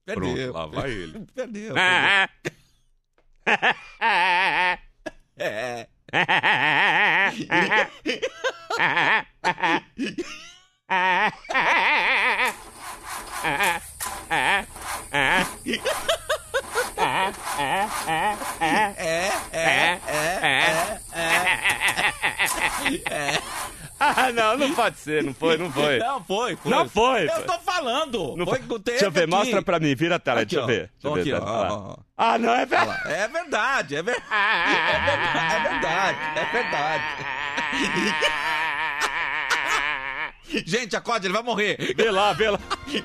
[0.06, 0.53] Perdeu.
[0.53, 1.25] Pronto, lá vai ele.
[1.34, 1.73] Perdeu.
[3.99, 4.77] Ah,
[5.38, 5.88] É.
[6.12, 7.91] É, é, é, é.
[23.99, 25.97] Ah, não, não pode ser, não foi, não foi.
[25.97, 26.71] Não, foi, foi.
[26.71, 27.27] Não foi.
[27.27, 28.36] Eu tô falando.
[28.38, 28.80] Não foi, foi.
[28.80, 29.32] Deixa eu ver, aqui.
[29.32, 30.91] mostra pra mim, vira a tela, Aqui, deixa eu ver.
[31.01, 31.97] Deixa ver, aqui, tá- ó, ó.
[32.15, 33.12] Ah, não, é verdade.
[33.12, 34.25] É verdade, é verdade.
[34.32, 36.19] É verdade, é verdade.
[36.36, 37.46] É verdade.
[40.65, 41.93] Gente, acorde, ele vai morrer.
[41.95, 42.60] Vê lá, vê lá.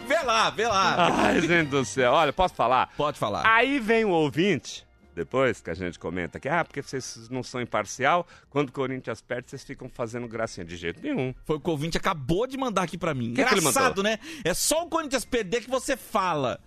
[0.07, 1.09] Vê lá, vê lá.
[1.27, 2.13] Ai, gente do céu.
[2.13, 2.91] Olha, posso falar?
[2.97, 3.43] Pode falar.
[3.45, 7.61] Aí vem o ouvinte, depois que a gente comenta que, ah, porque vocês não são
[7.61, 10.65] imparcial, quando o Corinthians perde, vocês ficam fazendo gracinha.
[10.65, 11.35] De jeito nenhum.
[11.45, 13.35] Foi o que o ouvinte acabou de mandar aqui pra mim.
[13.35, 14.05] que ele Engraçado, mandou?
[14.05, 14.19] né?
[14.45, 16.61] É só o Corinthians perder que você fala.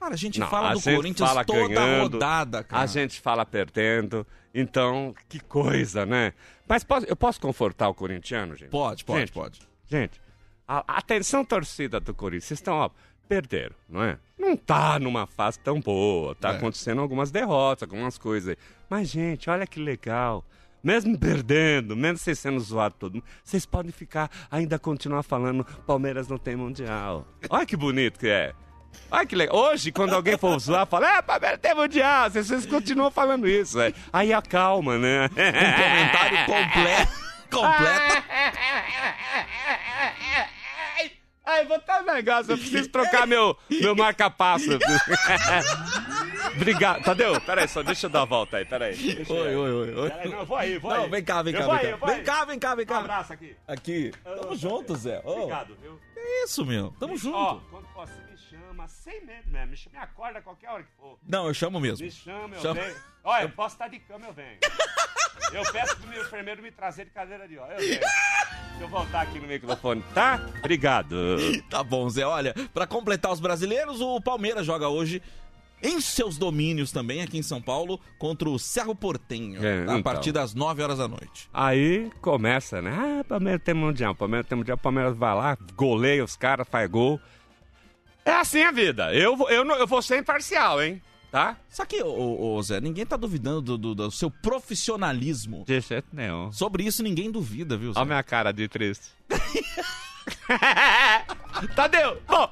[0.00, 2.82] Cara, a gente Não, fala a do gente Corinthians fala toda ganhando, rodada, cara.
[2.82, 4.26] A gente fala perdendo.
[4.54, 6.32] Então, que coisa, né?
[6.66, 8.70] Mas posso- eu posso confortar o corintiano, gente?
[8.70, 9.60] Pode, pode, Gente, pode.
[9.86, 10.20] Gente,
[10.66, 12.90] a, atenção torcida do Corinthians, vocês estão, ó,
[13.28, 14.18] perderam, não é?
[14.38, 16.56] Não tá numa fase tão boa, tá É.
[16.56, 18.56] acontecendo algumas derrotas, algumas coisas aí.
[18.88, 20.44] Mas, gente, olha que legal.
[20.82, 26.26] Mesmo perdendo, mesmo vocês sendo zoado todo mundo, vocês podem ficar, ainda continuar falando, Palmeiras
[26.26, 27.28] não tem mundial.
[27.50, 28.54] Olha que bonito que é.
[29.10, 29.56] Olha que legal.
[29.56, 32.30] Hoje, quando alguém for zoar, fala, é, Palmeiras tem mundial.
[32.30, 33.80] Vocês, vocês continuam falando isso.
[33.80, 33.92] É.
[34.12, 35.24] Aí acalma, né?
[35.24, 37.12] Um comentário completo.
[37.50, 38.22] completo.
[41.44, 44.66] Ai, vou tá um negócio, eu preciso trocar meu, meu marca-passo.
[46.54, 47.02] Obrigado.
[47.02, 48.94] Tadeu, peraí, só deixa eu dar a volta aí, peraí.
[48.94, 50.10] Deixa eu- Oi, oi, oi, oi.
[50.10, 51.10] Peraí, não, vou aí, vou Não, aí.
[51.10, 52.06] vem cá, vem cá, vem aí, cá.
[52.06, 52.94] Vem cá, vem cá, vem cá.
[52.94, 53.56] Um abraço aqui.
[53.66, 54.12] Aqui.
[54.22, 55.20] Tamo junto, Zé.
[55.24, 55.98] Obrigado, viu?
[56.14, 56.94] Que isso, meu?
[57.00, 57.36] Tamo junto.
[57.36, 57.58] Ó,
[58.06, 61.18] você me chama, sem medo mesmo, me chama- me acorda a qualquer hora que for.
[61.28, 62.04] Não, eu chamo mesmo.
[62.04, 62.80] Me chama, eu Chama.
[62.80, 62.96] venho.
[63.24, 64.58] Olha, eu posso estar de cama, eu venho.
[65.52, 67.66] Eu peço pro meu enfermeiro me trazer de cadeira de ó.
[67.66, 67.98] Eu venho.
[67.98, 70.40] Deixa eu voltar aqui no microfone, tá?
[70.58, 71.16] Obrigado.
[71.68, 72.24] Tá bom, Zé.
[72.24, 75.20] Olha, pra completar os brasileiros, o Palmeiras joga hoje
[75.82, 80.02] em seus domínios também, aqui em São Paulo, contra o Cerro Portenho, É, a então.
[80.02, 81.48] partir das 9 horas da noite.
[81.52, 82.92] Aí começa, né?
[83.20, 87.18] Ah, Palmeiras tem mundial, Palmeiras tem mundial, Palmeiras vai lá, goleia os caras, faz gol.
[88.24, 89.14] É assim a vida.
[89.14, 91.00] Eu, vou- eu, não- eu vou ser imparcial, hein?
[91.30, 91.56] Tá?
[91.68, 95.64] Só que, ô, ô, Zé, ninguém tá duvidando do, do- do seu profissionalismo.
[95.66, 96.50] De jeito nenhum.
[96.52, 97.98] Sobre isso, ninguém duvida, viu, Zé?
[98.00, 99.08] Olha a minha cara de triste.
[101.74, 102.50] Tadeu, bom,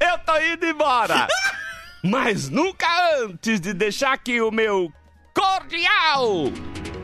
[0.00, 1.26] eu tô indo embora.
[2.02, 2.86] Mas nunca
[3.20, 4.92] antes de deixar aqui o meu
[5.34, 6.44] cordial.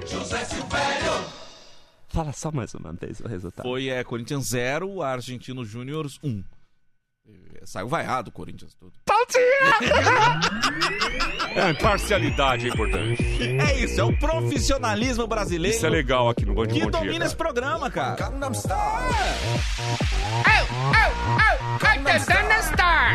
[0.07, 1.43] José Silvério.
[2.09, 3.65] Fala só mais uma vez o resultado.
[3.67, 6.39] Foi é, Corinthians 0, Argentino Júnior 1.
[6.39, 6.43] É,
[7.65, 8.93] Saiu vaiado o Corinthians todo.
[11.55, 13.23] É, imparcialidade é importante.
[13.61, 15.77] É isso, é o profissionalismo brasileiro.
[15.77, 17.25] Isso é legal aqui no Band Que Bom Dia, domina cara.
[17.27, 18.17] esse programa, cara.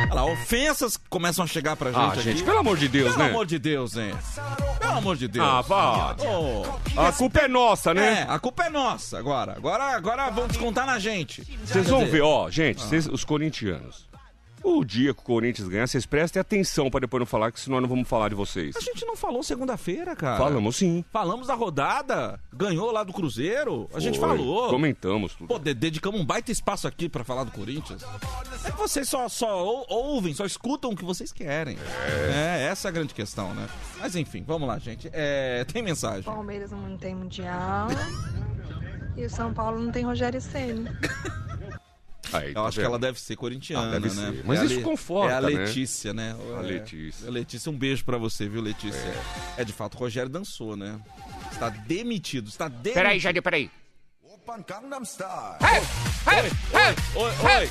[0.10, 2.22] Olha lá, ofensas começam a chegar pra gente Ah, aqui.
[2.22, 3.30] gente, pelo amor de Deus, Pelo né?
[3.30, 4.14] amor de Deus, hein?
[4.80, 5.46] Pelo amor de Deus.
[5.46, 6.16] Ah, vá.
[6.20, 6.64] Ô,
[7.00, 8.26] A culpa é nossa, É, né?
[8.30, 9.54] a culpa é nossa agora.
[9.54, 11.44] Agora, agora vão descontar na gente.
[11.66, 14.07] Vocês vão ver, ó, gente, vocês- os corintianos.
[14.64, 17.80] O dia que o Corinthians ganhar, vocês prestem atenção pra depois não falar, que senão
[17.80, 18.76] não vamos falar de vocês.
[18.76, 20.38] A gente não falou segunda-feira, cara.
[20.38, 21.06] Falamos sim.
[21.12, 22.40] Falamos da rodada.
[22.54, 23.90] Ganhou lá do Cruzeiro.
[23.94, 24.28] A gente Foi.
[24.28, 24.70] falou.
[24.70, 25.48] Comentamos tudo.
[25.48, 28.04] Pô, de- dedicamos um baita espaço aqui pra falar do Corinthians.
[28.66, 31.78] É que vocês só, só ou- ouvem, só escutam o que vocês querem.
[32.34, 32.68] É.
[32.70, 33.68] essa é a grande questão, né?
[34.00, 35.10] Mas enfim, vamos lá, gente.
[35.14, 36.24] É, tem mensagem.
[36.24, 37.88] Palmeiras não tem mundial.
[39.16, 40.90] e o São Paulo não tem Rogério Ceni.
[42.34, 42.88] Aí, Eu tá acho que vendo?
[42.90, 44.32] ela deve ser corintiana, Ah, deve né?
[44.34, 44.44] ser.
[44.46, 45.48] Mas É isso Le- conforta, É a né?
[45.48, 46.36] Letícia, né?
[46.56, 47.28] A É- Letícia.
[47.28, 49.14] é Letícia, um beijo pra você, viu, Letícia?
[49.58, 51.00] É, de fato, o Rogério dançou, né?
[51.52, 52.94] Está demitido, está demitido.
[52.94, 53.72] Peraí, Jadir, peraí.
[54.48, 54.64] Oi,
[57.16, 57.70] oi, oi.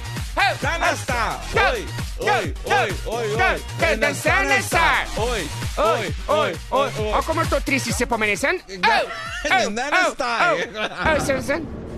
[0.60, 1.40] Gangnam Style.
[1.54, 1.86] Oi,
[2.20, 3.62] oi, oi, oi, oi.
[3.78, 5.08] Gangnam Style.
[5.16, 6.92] Oi, oi, oi, oi, oi.
[7.12, 8.46] Olha como eu tô triste de ser palmeirense.
[8.46, 10.70] Gangnam Style.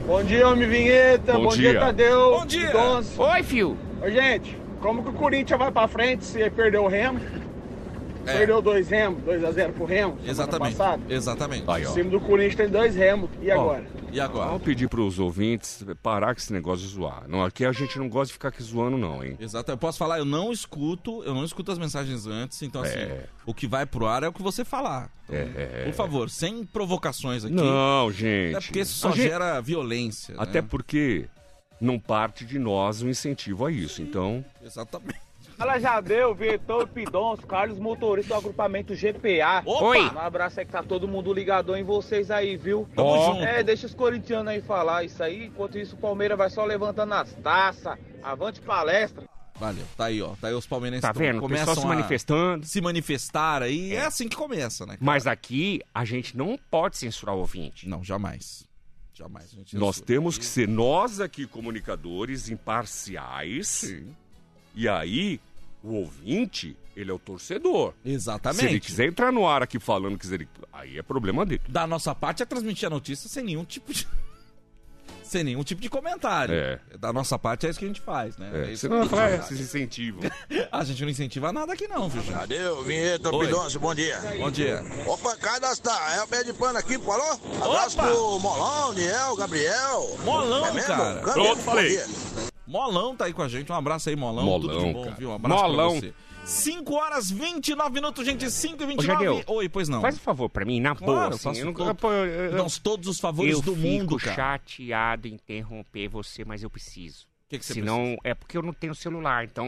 [0.09, 1.35] Bom dia, homem vinheta.
[1.35, 1.73] Bom Bom, dia.
[1.73, 1.81] dia.
[1.81, 2.31] Tadeu.
[2.31, 2.73] Bom dia.
[3.19, 3.77] Oi, fio.
[4.03, 7.21] Ô, gente, como que o Corinthians vai pra frente se perdeu o Remo?
[8.29, 8.39] É.
[8.39, 10.19] Perdeu dois Remo, 2x0 pro Remo.
[10.25, 11.03] Exatamente, passada.
[11.09, 11.65] exatamente.
[11.69, 11.95] Aí, O ó.
[11.95, 13.29] time do Corinthians tem dois Remo.
[13.43, 13.87] E agora?
[14.13, 14.47] E agora?
[14.49, 17.25] Vamos pedir pros ouvintes parar com esse negócio de zoar.
[17.29, 19.37] Não, aqui a gente não gosta de ficar aqui zoando, não, hein?
[19.39, 22.99] Exato, eu posso falar, eu não escuto, eu não escuto as mensagens antes, então assim,
[22.99, 23.25] É.
[23.45, 25.11] o que vai pro ar é o que você falar.
[25.29, 25.85] Então, É.
[25.85, 27.55] Por favor, sem provocações aqui.
[27.55, 28.57] Não, gente.
[28.57, 30.35] Até porque isso só A gente- gera violência.
[30.35, 30.43] né?
[30.43, 31.27] Até porque
[31.81, 34.01] não parte de nós o incentivo a isso.
[34.01, 35.21] Então, Exatamente.
[35.59, 39.61] Fala Jadeu, Vitor, Pidons, Carlos, motorista do agrupamento GPA.
[39.67, 39.87] Opa!
[39.87, 39.99] Oi.
[39.99, 42.89] Um abraço aí que tá todo mundo ligadão em vocês aí, viu?
[42.95, 43.43] Tamo junto.
[43.43, 45.47] É, deixa os corintianos aí falar isso aí.
[45.47, 47.99] Enquanto isso, o Palmeiras vai só levantando as taças.
[48.23, 49.25] Avante palestra.
[49.57, 50.37] Valeu, tá aí, ó.
[50.41, 51.41] Tá aí os palmeirenses tá vendo?
[51.41, 52.65] Começam se a manifestando.
[52.65, 53.97] se manifestar aí.
[53.97, 54.05] É.
[54.05, 54.93] assim que começa, né?
[54.93, 55.05] cara?
[55.05, 57.89] Mas aqui a gente não pode censurar o ouvinte.
[57.89, 58.65] Não, jamais.
[59.13, 59.57] Jamais.
[59.73, 63.67] Nós temos que ser nós aqui, comunicadores, imparciais.
[63.67, 64.15] Sim.
[64.79, 65.41] E aí,
[65.83, 67.95] o ouvinte, ele é o torcedor.
[68.05, 68.61] Exatamente.
[68.61, 71.61] Se ele quiser entrar no ar aqui falando, quiser, aí é problema dele.
[71.69, 74.07] Da nossa parte é transmitir a notícia sem nenhum tipo de.
[75.25, 76.55] sem nenhum tipo de comentário.
[76.55, 76.79] É.
[76.97, 78.53] Da nossa parte é isso que a gente faz, né?
[78.55, 80.23] É, isso você não vai que falar, a é, gente vocês incentivam.
[80.23, 80.69] faz.
[80.71, 82.35] A gente não incentiva nada aqui, não, viu, gente?
[82.37, 83.31] Adeus, vinheta.
[83.31, 84.17] Pidoncio, bom dia.
[84.39, 84.85] Bom dia.
[85.09, 87.33] Ô, pancada, tá, é o pé de pano aqui, falou?
[87.65, 88.07] Abraço Opa!
[88.07, 90.19] pro Molão, Niel, Gabriel.
[90.25, 90.87] Molão, é mesmo?
[90.95, 91.21] cara.
[91.21, 91.89] Pronto, bom falei.
[91.89, 92.07] dia.
[92.69, 93.73] Molão tá aí com a gente.
[93.73, 94.45] Um abraço aí, Molão.
[94.45, 95.17] Molão, Tudo de bom, cara.
[95.17, 95.31] viu?
[95.31, 95.91] Um abraço Molão.
[95.99, 96.15] pra você.
[96.45, 98.51] 5 horas 29 minutos, gente.
[98.51, 99.25] 5 e Ô, 29.
[99.25, 100.01] Jadeu, Oi, pois não.
[100.01, 101.45] Faz um favor pra mim, na boa, Claro, assim.
[101.45, 104.35] faço eu não- todo- eu- eu- Damos todos os favores eu do fico mundo, cara.
[104.35, 107.27] chateado em interromper você, mas eu preciso.
[107.51, 109.67] que que você Senão, é porque eu não tenho celular, então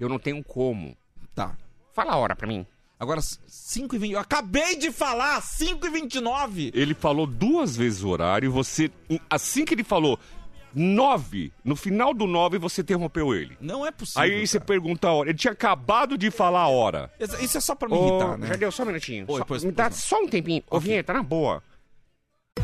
[0.00, 0.96] eu não tenho como.
[1.34, 1.54] Tá.
[1.94, 2.64] Fala a hora pra mim.
[2.98, 4.12] Agora, 5 e 20.
[4.12, 6.70] Eu acabei de falar, 5 e 29.
[6.74, 8.90] Ele falou duas vezes o horário e você,
[9.30, 10.18] assim que ele falou
[10.74, 13.56] nove, no final do nove você interrompeu ele.
[13.60, 14.22] Não é possível.
[14.22, 15.30] Aí você pergunta a hora.
[15.30, 17.10] Ele tinha acabado de falar a hora.
[17.40, 18.46] Isso é só pra me irritar, né?
[18.48, 19.24] Já deu só um minutinho.
[19.28, 20.62] Oi, Só- pois- me dá só um tempinho.
[20.70, 21.62] Ô, Vinheta, na boa.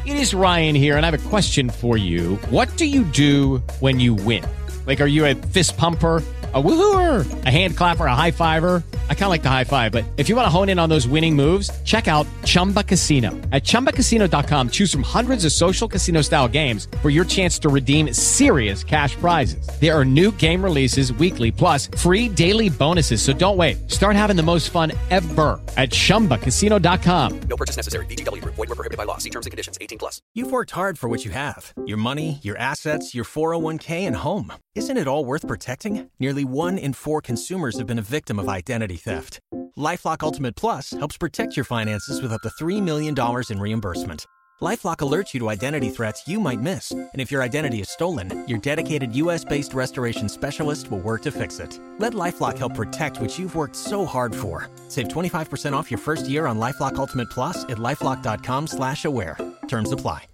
[0.07, 2.39] It is Ryan here, and I have a question for you.
[2.51, 4.43] What do you do when you win?
[4.87, 6.23] Like, are you a fist pumper?
[6.55, 8.85] A woohooer, a hand clapper, a high fiver.
[9.11, 10.89] I kind of like the high five, but if you want to hone in on
[10.89, 13.33] those winning moves, check out Chumba Casino.
[13.51, 18.13] At chumbacasino.com, choose from hundreds of social casino style games for your chance to redeem
[18.13, 19.67] serious cash prizes.
[19.81, 23.21] There are new game releases weekly, plus free daily bonuses.
[23.21, 23.91] So don't wait.
[23.91, 27.41] Start having the most fun ever at chumbacasino.com.
[27.49, 28.07] No purchase necessary.
[28.07, 28.55] VGW Group.
[28.55, 29.19] Void were prohibited by law.
[29.19, 29.77] See terms and conditions.
[29.81, 30.23] 18 plus.
[30.35, 31.73] You've worked hard for what you have.
[31.85, 34.53] Your money, your assets, your 401k, and home.
[34.75, 36.11] Isn't it all worth protecting?
[36.19, 39.39] Nearly one in four consumers have been a victim of identity theft.
[39.79, 43.15] LifeLock Ultimate Plus helps protect your finances with up to $3 million
[43.51, 44.27] in reimbursement.
[44.61, 46.91] LifeLock alerts you to identity threats you might miss.
[46.91, 51.61] And if your identity is stolen, your dedicated US-based restoration specialist will work to fix
[51.61, 51.79] it.
[52.01, 54.69] Let LifeLock help protect what you've worked so hard for.
[54.89, 59.39] Save 25% off your first year on LifeLock Ultimate Plus at LifeLock.com slash aware.
[59.69, 60.27] Terms apply.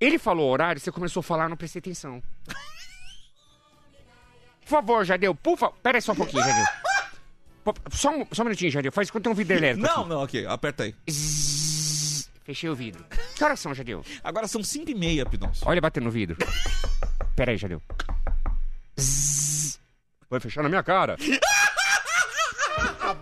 [0.00, 2.22] Ele falou horário, você começou a falar, não prestei atenção.
[4.64, 5.76] Por favor, Jadeu, por favor.
[5.82, 6.64] Pera aí só um pouquinho, Jadeu.
[7.92, 8.92] Só um, só um minutinho, Jadeu.
[8.92, 9.86] Faz quando tem um vidro elétrico.
[9.86, 10.08] Não, aqui.
[10.08, 10.46] não, ok.
[10.46, 10.94] Aperta aí.
[12.44, 13.04] Fechei o vidro.
[13.34, 14.04] Que horas são, Jadeu?
[14.22, 15.66] Agora são 5 e meia, Pidoncio.
[15.66, 16.36] Olha batendo no vidro.
[17.34, 17.82] Pera aí, Jadeu.
[19.00, 19.80] Zzz.
[20.28, 21.16] Vai fechar na minha cara.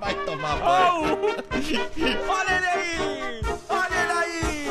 [0.00, 1.18] Vai tomar banho.
[2.28, 3.40] Olha ele aí!
[3.68, 4.66] Olha ele aí!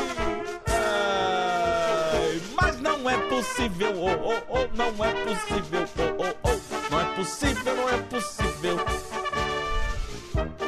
[0.66, 5.84] Ai, mas não é possível, oh, oh, oh, não é possível,
[6.18, 6.61] oh, oh, oh,
[6.92, 8.76] não é possível, não é possível.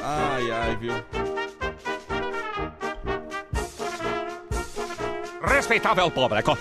[0.02, 0.94] Ai, ai, viu?
[5.42, 6.56] Respeitável público,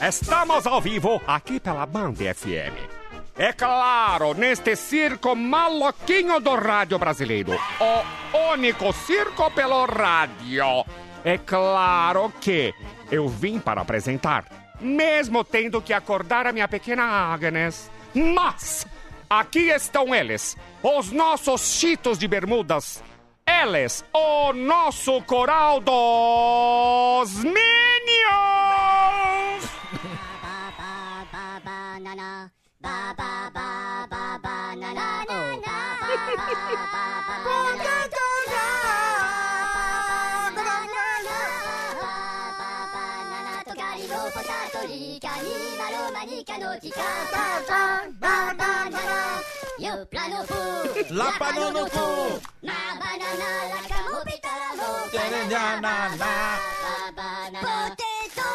[0.00, 3.00] estamos ao vivo aqui pela Band FM.
[3.36, 10.84] É claro, neste circo maluquinho do rádio brasileiro, o único circo pelo rádio.
[11.24, 12.72] É claro que
[13.10, 14.44] eu vim para apresentar,
[14.80, 17.90] mesmo tendo que acordar a minha pequena Agnes.
[18.14, 18.86] Mas
[19.30, 23.00] aqui estão eles, os nossos chitos de bermudas.
[23.46, 27.70] Eles, o nosso coral dos Minions!
[50.06, 50.54] planufu,
[51.10, 56.10] la planufu, na banana la camopita la na
[57.16, 58.48] banana potato,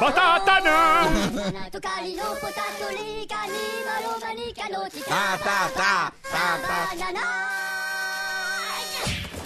[0.00, 6.12] patata na, tocarino potato liga ni malo manica no ta ta ta
[6.66, 6.78] ta.
[6.90, 7.61] Banana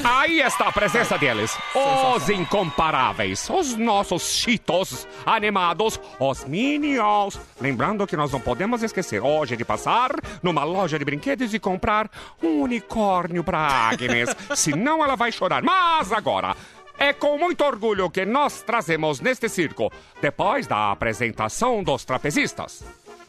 [0.08, 7.40] Aí está a presença deles, os incomparáveis, os nossos cheetos animados, os Minions.
[7.60, 10.12] Lembrando que nós não podemos esquecer hoje de passar
[10.44, 12.08] numa loja de brinquedos e comprar
[12.40, 15.60] um unicórnio para Agnes, senão ela vai chorar.
[15.64, 16.56] Mas agora,
[16.96, 19.90] é com muito orgulho que nós trazemos neste circo,
[20.22, 22.84] depois da apresentação dos trapezistas,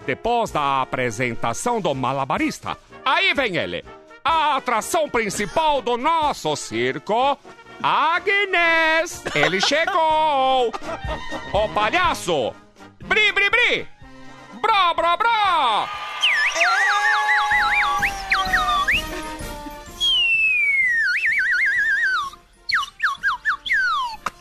[0.06, 3.84] depois da apresentação do malabarista, aí vem ele,
[4.28, 7.38] a atração principal do nosso circo,
[7.82, 9.24] Agnes!
[9.34, 10.74] Ele chegou!
[11.54, 12.54] O palhaço!
[13.06, 13.88] Bri, bri, bri!
[14.62, 15.88] Bro, bro, bro!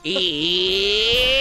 [0.04, 1.35] E...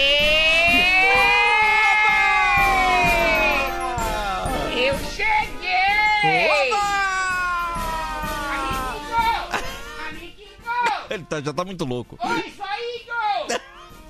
[11.38, 12.18] tá- já tá muito louco.
[12.22, 13.62] Oi, Saído!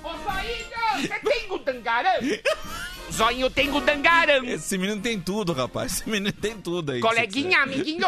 [0.03, 0.77] Ô, Saído!
[1.01, 2.11] Você tem tangarão?
[3.11, 4.43] Zoinho tem gudangarão.
[4.45, 5.93] Esse menino tem tudo, rapaz.
[5.93, 6.99] Esse menino tem tudo aí.
[7.01, 8.07] Coleguinha, amiguinho.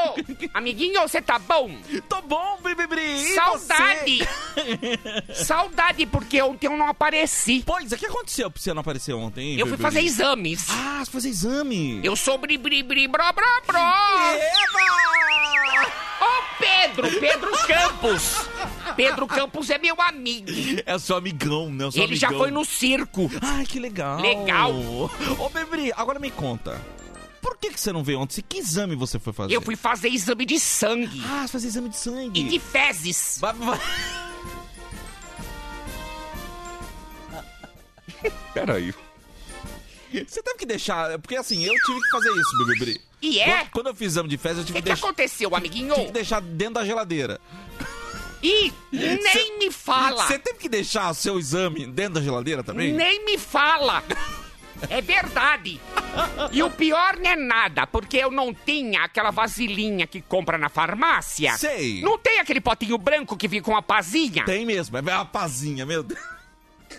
[0.54, 1.70] Amiguinho, você tá bom?
[2.08, 3.34] Tô bom, Bibibri.
[3.34, 4.20] Saudade.
[5.34, 7.64] Saudade, porque ontem eu não apareci.
[7.66, 10.68] Pois, o que aconteceu pra você não aparecer ontem, hein, Eu fui fazer exames.
[10.70, 12.00] Ah, você fazer exame.
[12.04, 13.80] Eu sou bri bri bri bro bro bro.
[16.22, 18.49] Ô Pedro, Pedro Campos.
[19.08, 20.48] Pedro Campos é meu amigo.
[20.86, 21.86] É o seu amigão, né?
[21.86, 22.44] O seu Ele já amigão.
[22.46, 23.30] foi no circo.
[23.42, 24.20] Ai, que legal.
[24.22, 24.74] Legal.
[25.40, 26.80] Ô, Bibibri, agora me conta.
[27.42, 28.44] Por que, que você não veio ontem?
[28.48, 29.54] Que exame você foi fazer?
[29.56, 31.22] Eu fui fazer exame de sangue.
[31.26, 32.42] Ah, você fazer exame de sangue.
[32.42, 33.38] E de fezes.
[33.40, 33.80] Vai- vai-
[38.54, 38.94] Peraí.
[40.28, 41.20] Você teve que deixar...
[41.20, 43.02] Porque assim, eu tive que fazer isso, Bibibri.
[43.22, 43.60] E é?
[43.60, 45.06] Quando, quando eu fiz exame de fezes, eu O tive que, que, que deixar...
[45.08, 45.94] aconteceu, amiguinho?
[45.94, 47.40] Tive que deixar dentro da geladeira.
[48.42, 50.26] Ih, nem me fala.
[50.26, 52.94] Você teve que deixar o seu exame dentro da geladeira também?
[52.94, 54.04] Nem me fala.
[54.90, 55.80] É verdade.
[56.52, 60.70] E o pior não é nada, porque eu não tinha aquela vasilhinha que compra na
[60.70, 61.58] farmácia.
[61.58, 62.02] Sei.
[62.02, 64.46] Não tem aquele potinho branco que vem com uma pazinha?
[64.46, 66.20] Tem mesmo, é uma pazinha, meu Deus.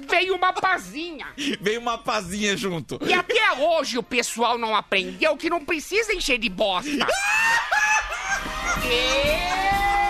[0.09, 1.26] Veio uma pazinha.
[1.61, 2.98] Veio uma pazinha junto.
[3.05, 6.90] E até hoje o pessoal não aprendeu que não precisa encher de bosta.
[8.85, 10.10] Ê!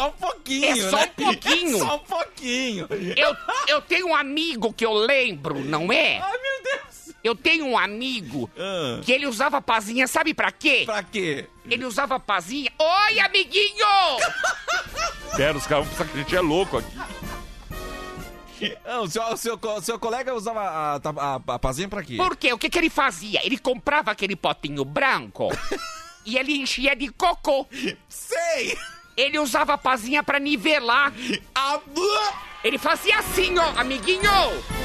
[0.00, 1.04] Só um pouquinho, É só né?
[1.04, 1.76] um pouquinho.
[1.76, 2.88] É só um pouquinho.
[3.16, 3.36] Eu,
[3.68, 6.18] eu tenho um amigo que eu lembro, não é?
[6.18, 7.14] Ai, meu Deus.
[7.22, 9.00] Eu tenho um amigo Ah.
[9.04, 10.84] que ele usava pazinha, sabe pra quê?
[10.86, 11.46] Pra quê?
[11.68, 12.72] Ele usava pazinha.
[12.78, 13.86] Oi, amiguinho!
[15.36, 16.96] Pera, os caras vão pensar que a gente é louco aqui.
[18.84, 22.16] Não, o seu, o seu, o seu colega usava a, a, a pazinha pra quê?
[22.16, 22.52] Por quê?
[22.52, 23.40] O que, que ele fazia?
[23.44, 25.48] Ele comprava aquele potinho branco
[26.26, 27.66] e ele enchia de cocô.
[28.08, 28.76] Sei!
[29.20, 31.12] Ele usava a pazinha pra nivelar.
[32.64, 34.30] Ele fazia assim, ó, amiguinho!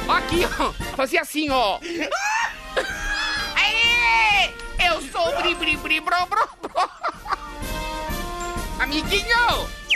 [0.09, 0.73] Aqui, ó.
[0.95, 1.79] Fazia assim, ó.
[3.55, 4.51] Aê!
[4.85, 6.89] Eu sou o bri bri bri bro bro bro.
[8.79, 9.25] Amiguinho!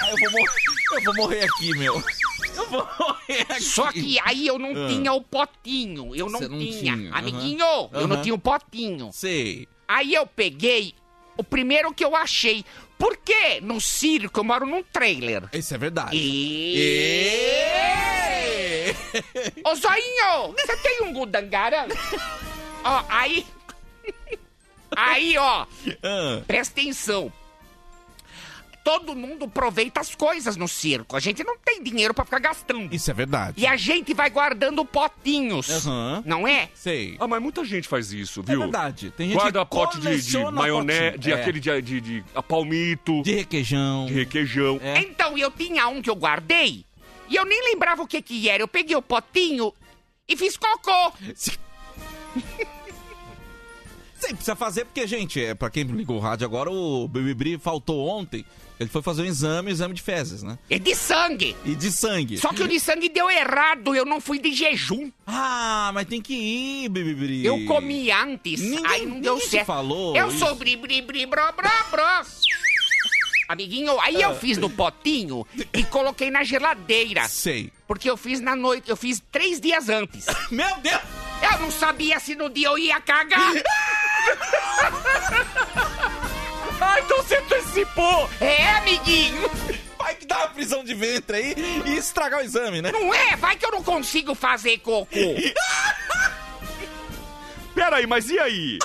[0.02, 0.52] Ah, eu, vou morrer,
[0.94, 2.04] eu vou morrer aqui, meu.
[2.56, 3.62] Eu vou morrer aqui.
[3.64, 4.88] Só que aí eu não Ah.
[4.88, 6.16] tinha o potinho.
[6.16, 6.96] Eu não, não tinha.
[6.96, 9.10] tinha, Amiguinho, eu não tinha o potinho.
[9.12, 9.68] Sei.
[9.86, 10.96] Aí eu peguei
[11.38, 12.64] o primeiro que eu achei.
[13.00, 15.44] Porque no circo eu moro num trailer.
[15.54, 16.12] Isso é verdade.
[16.14, 17.74] E...
[19.66, 21.88] Ô Zoinho, você tem um gudangarã?
[22.84, 23.48] ó, aí...
[24.96, 25.66] aí, ó,
[26.04, 27.32] Ah, presta atenção.
[28.90, 31.16] Todo mundo aproveita as coisas no circo.
[31.16, 32.94] A gente não tem dinheiro pra ficar gastando.
[32.94, 33.62] isso é verdade.
[33.62, 35.70] E a gente vai guardando potinhos.
[35.70, 36.24] Aham.
[36.26, 36.70] Não é?
[36.74, 37.16] Sei.
[37.20, 38.62] Ah, mas muita gente faz isso, É viu?
[38.62, 39.12] verdade.
[39.12, 41.20] Tem gente Guarda que pote de, de maionese, potinho.
[41.20, 41.34] de É.
[41.36, 44.08] aquele de, de, de a palmito, De requeijão.
[44.08, 44.80] de requeijão.
[44.82, 44.98] É.
[45.02, 46.84] Então, eu tinha um que eu guardei
[47.28, 48.64] e eu nem lembrava o que que era.
[48.64, 49.72] Eu peguei o potinho
[50.28, 51.14] e fiz cocô.
[54.40, 58.46] Precisa fazer porque, gente, é, pra quem ligou o rádio agora, o Bibibri faltou ontem.
[58.80, 60.58] Ele foi fazer um exame, exame de fezes, né?
[60.70, 61.54] É de sangue.
[61.66, 62.38] E de sangue.
[62.38, 65.12] Só que o de sangue deu errado, eu não fui de jejum.
[65.28, 67.46] Ah, mas tem que ir, Bibibri.
[67.46, 69.66] Eu comi antes, Ninguém- aí não deu certo.
[69.66, 70.40] falou eu isso.
[70.40, 72.02] sou bri bri bri bro bro bro.
[73.50, 74.28] Amiguinho, aí Ah.
[74.28, 77.28] eu fiz no potinho e coloquei na geladeira.
[77.28, 77.74] Sei.
[77.88, 80.26] Porque eu fiz na noite, eu fiz três dias antes.
[80.50, 81.02] Meu Deus!
[81.42, 83.52] Eu não sabia se no dia eu ia cagar.
[86.82, 88.30] Ah, então você antecipou!
[88.40, 89.50] É, amiguinho.
[89.98, 91.54] Vai que dá uma prisão de ventre aí
[91.86, 92.90] e estragar o exame, né?
[92.92, 93.36] Não é?
[93.36, 95.08] Vai que eu não consigo fazer cocô.
[97.76, 98.80] Pera aí, mas e aí?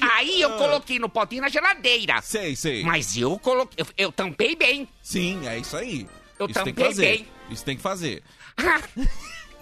[0.00, 2.20] Aí eu coloquei no potinho na geladeira.
[2.20, 2.82] Sei, sei.
[2.82, 3.76] Mas eu coloquei.
[3.78, 4.88] Eu, eu tampei bem.
[5.02, 6.06] Sim, é isso aí.
[6.38, 7.06] Eu isso tem que tampei fazer.
[7.06, 7.28] bem.
[7.48, 8.22] Isso tem que fazer.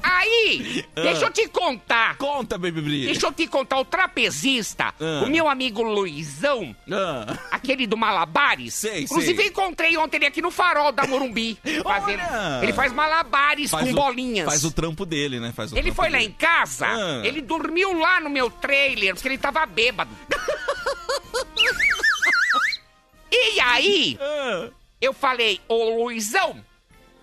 [0.07, 1.01] Aí, Ah.
[1.01, 2.19] deixa eu te contar.
[2.19, 3.07] Conta, Baby Bri.
[3.07, 5.25] Deixa eu te contar, o trapezista, Ah.
[5.25, 7.39] o meu amigo Luizão, Ah.
[7.51, 8.75] aquele do Malabares.
[8.75, 9.47] Sei, Inclusive, sei.
[9.49, 11.59] encontrei ontem ele aqui no farol da Morumbi.
[11.83, 12.61] fazendo- Olha!
[12.63, 14.45] Ele faz malabares Faz com o- bolinhas.
[14.47, 15.53] Faz o trampo dele, né?
[15.57, 16.29] Faz Ele foi lá dele.
[16.31, 16.87] em casa,
[17.25, 20.11] ele dormiu lá no meu trailer, porque ele tava bêbado.
[23.33, 24.19] e aí,
[25.01, 26.65] eu falei, ô Luizão,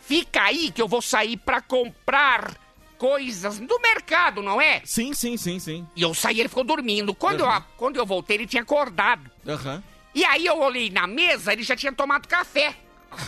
[0.02, 2.52] fica aí que eu vou sair pra comprar
[3.02, 4.80] coisas do mercado, não é?
[4.86, 5.88] Sim, sim, sim, sim.
[5.96, 7.16] E eu saí, ele ficou dormindo.
[7.16, 7.52] Quando, Uhum.
[7.52, 9.28] eu, quando eu voltei, ele tinha acordado.
[9.48, 9.82] Aham.
[10.14, 12.76] E aí eu olhei na mesa, ele já tinha tomado café.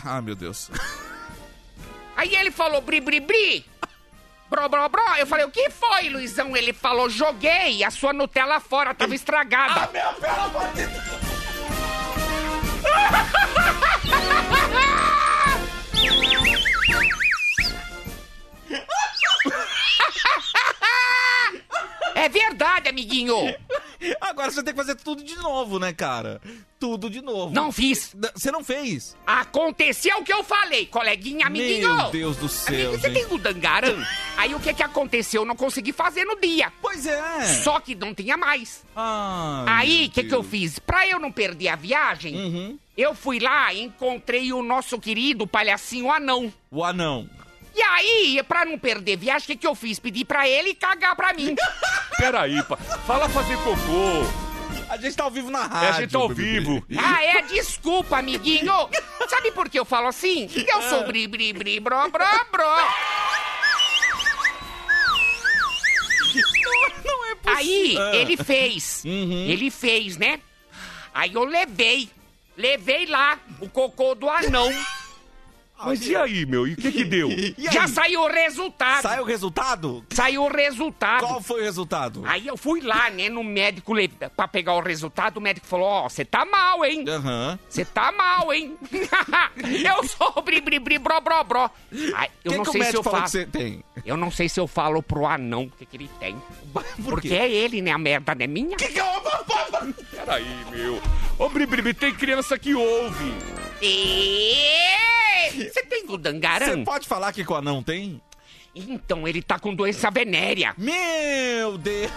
[0.05, 0.69] Ah, meu Deus.
[2.15, 3.65] Aí ele falou, bri, bri, bri.
[4.47, 5.15] Bro, bro, bro.
[5.17, 6.55] Eu falei, o que foi, Luizão?
[6.55, 9.81] Ele falou, joguei a sua Nutella fora, tava estragada.
[9.86, 11.03] Ah, meu, pelo amor de Deus.
[22.89, 23.36] amiguinho?
[24.19, 26.41] Agora você tem que fazer tudo de novo, né, cara?
[26.80, 27.53] Tudo de novo.
[27.53, 28.13] Não fiz.
[28.36, 29.15] Você não fez?
[29.26, 31.95] Aconteceu o que eu falei, coleguinha, amiguinho.
[31.95, 33.95] Meu Deus do céu, você tem o dangarão?
[34.36, 35.41] Aí o que que aconteceu?
[35.43, 36.71] Eu não consegui fazer no dia.
[36.82, 37.45] Pois é.
[37.63, 38.84] Só que não tinha mais.
[38.95, 40.80] Ah, Aí, o que que eu fiz?
[40.80, 42.78] Pra eu não perder a viagem, Uhum.
[42.97, 46.51] eu fui lá e encontrei o nosso querido palhacinho anão.
[46.69, 47.30] O anão.
[47.76, 49.99] E aí, pra não perder viagem, o que que eu fiz?
[49.99, 51.55] Pedi pra ele cagar pra mim.
[52.17, 52.78] Peraí, pa.
[52.78, 54.24] Fala fazer cocô.
[54.89, 55.89] A gente tá ao vivo na É, rádio.
[55.89, 56.43] a gente tá ao bebê.
[56.59, 56.86] vivo.
[56.97, 57.41] Ah, é?
[57.43, 58.71] Desculpa, amiguinho.
[59.28, 60.47] Sabe por que eu falo assim?
[60.55, 62.63] Eu sou bri, bri, bri, bro, bro, bro.
[67.05, 67.57] Não é possível.
[67.57, 68.15] Aí, Ah.
[68.15, 69.03] ele fez.
[69.05, 69.45] Uhum.
[69.47, 70.39] Ele fez, né?
[71.13, 72.09] Aí eu levei.
[72.55, 74.69] Levei lá o cocô do anão.
[75.86, 76.67] Mas e aí, meu?
[76.67, 77.29] E o que que deu?
[77.71, 79.01] Já saiu o resultado.
[79.01, 80.05] Saiu o resultado?
[80.13, 81.25] Saiu o resultado.
[81.27, 82.23] Qual foi o resultado?
[82.25, 85.38] Aí eu fui lá, né, no médico le- pra pegar o resultado.
[85.38, 87.05] O médico falou: Ó, você tá mal, hein?
[87.07, 87.59] Aham.
[87.69, 88.75] Você tá mal, hein?
[89.97, 91.69] eu sou bri, bri, bri, bro, bro.
[92.15, 93.25] Ai, eu que não que o sei se médico eu falou falo.
[93.25, 93.84] que você tem?
[94.05, 96.36] Eu não sei se eu falo pro anão o que, que ele tem.
[96.73, 97.91] Por Porque é ele, né?
[97.91, 98.75] A merda não é minha.
[98.77, 99.23] Que que é o...
[100.11, 101.01] Peraí, meu.
[101.38, 103.34] Ô, Bribribi, tem criança que ouve.
[103.86, 105.69] E...
[105.69, 108.21] Você tem o Você pode falar que o anão tem?
[108.73, 110.73] Então, ele tá com doença venérea.
[110.77, 112.11] Meu Deus.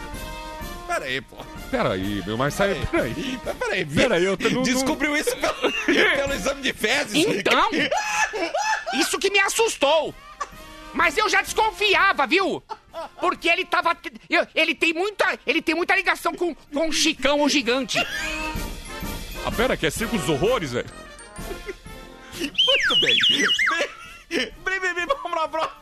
[0.87, 1.37] Pera aí, pô.
[1.71, 2.75] Peraí, meu, mas sai.
[2.91, 3.39] Peraí.
[3.45, 7.15] Mas Peraí, Peraí, eu tô- não- Descobriu isso pelo, pelo exame de fezes?
[7.15, 7.69] Então,
[8.95, 10.15] isso que me assustou.
[10.95, 12.63] Mas eu já desconfiava, viu?
[13.21, 13.95] Porque ele tava.
[14.55, 15.39] Ele tem muita.
[15.47, 17.99] Ele tem muita ligação com, com o Chicão, o gigante.
[19.45, 20.89] Ah, pera, quer ser com os horrores, velho?
[22.39, 23.17] Muito bem.
[24.29, 25.77] Bri, bri, bri, vamos lá.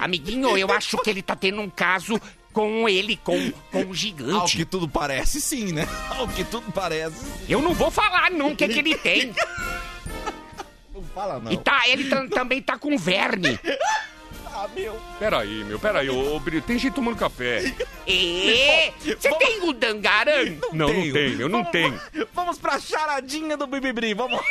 [0.00, 2.20] Amiguinho, eu acho que ele tá tendo um caso
[2.52, 4.56] com ele, com, com o Ao gigante.
[4.56, 5.86] que tudo parece, sim, né?
[6.16, 7.16] Ao que tudo parece.
[7.48, 9.32] Eu não vou falar não o que, ele tem.
[10.92, 11.52] Não fala, não.
[11.52, 13.58] E tá, ele tam- também tá com verme.
[14.62, 15.00] Ah, meu.
[15.18, 16.10] Peraí, meu, peraí.
[16.10, 17.62] Ô, ô, Bri, tem gente tomando café.
[18.06, 20.44] E você Vamos- tem o dangarã?
[20.72, 21.12] Não, não tenho.
[21.14, 22.00] tem, eu não Vamos- tenho.
[22.34, 24.38] Vamos pra charadinha do Bibibri, vamos.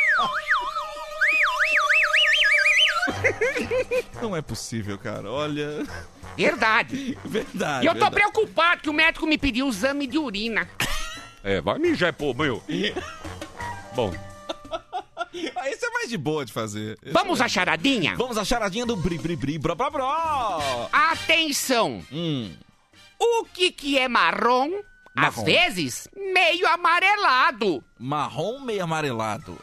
[4.21, 5.29] Não é possível, cara.
[5.31, 5.85] Olha.
[6.37, 7.17] Verdade.
[7.25, 7.85] Verdade.
[7.85, 8.15] E eu tô verdade.
[8.15, 10.69] preocupado que o médico me pediu o exame de urina.
[11.43, 12.61] É, vai mijar, pô, meu.
[13.95, 14.13] Bom,
[15.55, 16.97] Ah, Esse é mais de boa de fazer.
[17.03, 18.15] Esse Vamos é à charadinha?
[18.15, 20.05] Vamos à charadinha do Bri Bri Bri Bro Bro Bro.
[20.91, 22.03] Atenção!
[22.11, 22.51] Hum.
[23.19, 24.71] O que que é marrom?
[25.15, 25.43] Às Marrom.
[25.43, 27.83] vezes, meio amarelado.
[27.99, 29.57] Marrom meio amarelado.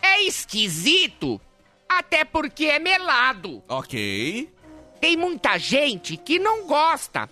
[0.00, 1.40] É esquisito,
[1.88, 3.62] até porque é melado.
[3.68, 4.48] Ok.
[5.00, 7.28] Tem muita gente que não gosta,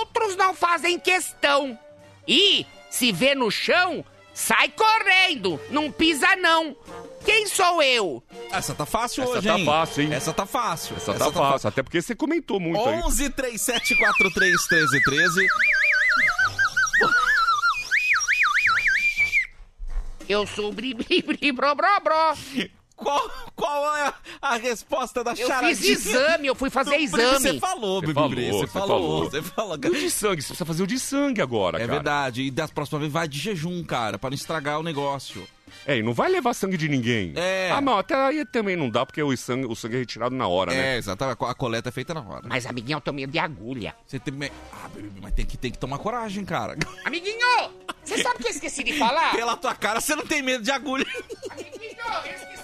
[0.00, 1.78] outros não fazem questão.
[2.26, 6.74] E, se vê no chão, sai correndo, não pisa não.
[7.24, 8.22] Quem sou eu?
[8.50, 9.64] Essa tá fácil Essa hoje, tá hein?
[9.64, 10.12] fácil, hein?
[10.12, 10.96] Essa tá fácil.
[10.96, 11.68] essa, tá fácil.
[11.68, 13.00] Até porque você comentou muito aí.
[13.02, 15.46] 11 37 43 13 13.
[20.28, 22.72] Eu sou bri bri bri bro bro bro.
[22.96, 25.74] Qual, qual é a, resposta da Eu charadinha?
[25.76, 27.38] fiz exame, eu fui fazer do exame.
[27.54, 28.88] Você falou, falou, Você você falou.
[28.88, 29.30] falou.
[29.30, 29.78] Você falou.
[29.82, 30.42] E o de sangue?
[30.42, 31.92] Você precisa fazer o de sangue agora, É cara.
[31.92, 32.42] verdade.
[32.42, 35.46] E das próximas vezes vai de jejum, cara, pra não estragar o negócio.
[35.86, 37.32] É, e não vai levar sangue de ninguém.
[37.34, 37.70] É.
[37.72, 40.46] Ah, não, até aí também não dá, porque o sangue, o sangue é retirado na
[40.46, 40.94] hora, né?
[40.94, 41.38] É, exatamente.
[41.42, 42.42] A coleta é feita na hora.
[42.46, 43.96] Mas, amiguinho, eu tô medo de agulha.
[44.06, 44.34] Você tem.
[44.34, 46.76] me- Ah, Bibi, mas tem que, tem que tomar coragem, cara.
[47.04, 47.38] Amiguinho,
[48.04, 49.32] você sabe o que eu esqueci de falar?
[49.34, 51.06] Pela tua cara, você não tem medo de agulha.
[51.50, 51.72] Amiguinho,
[52.26, 52.61] eu esqueci de falar.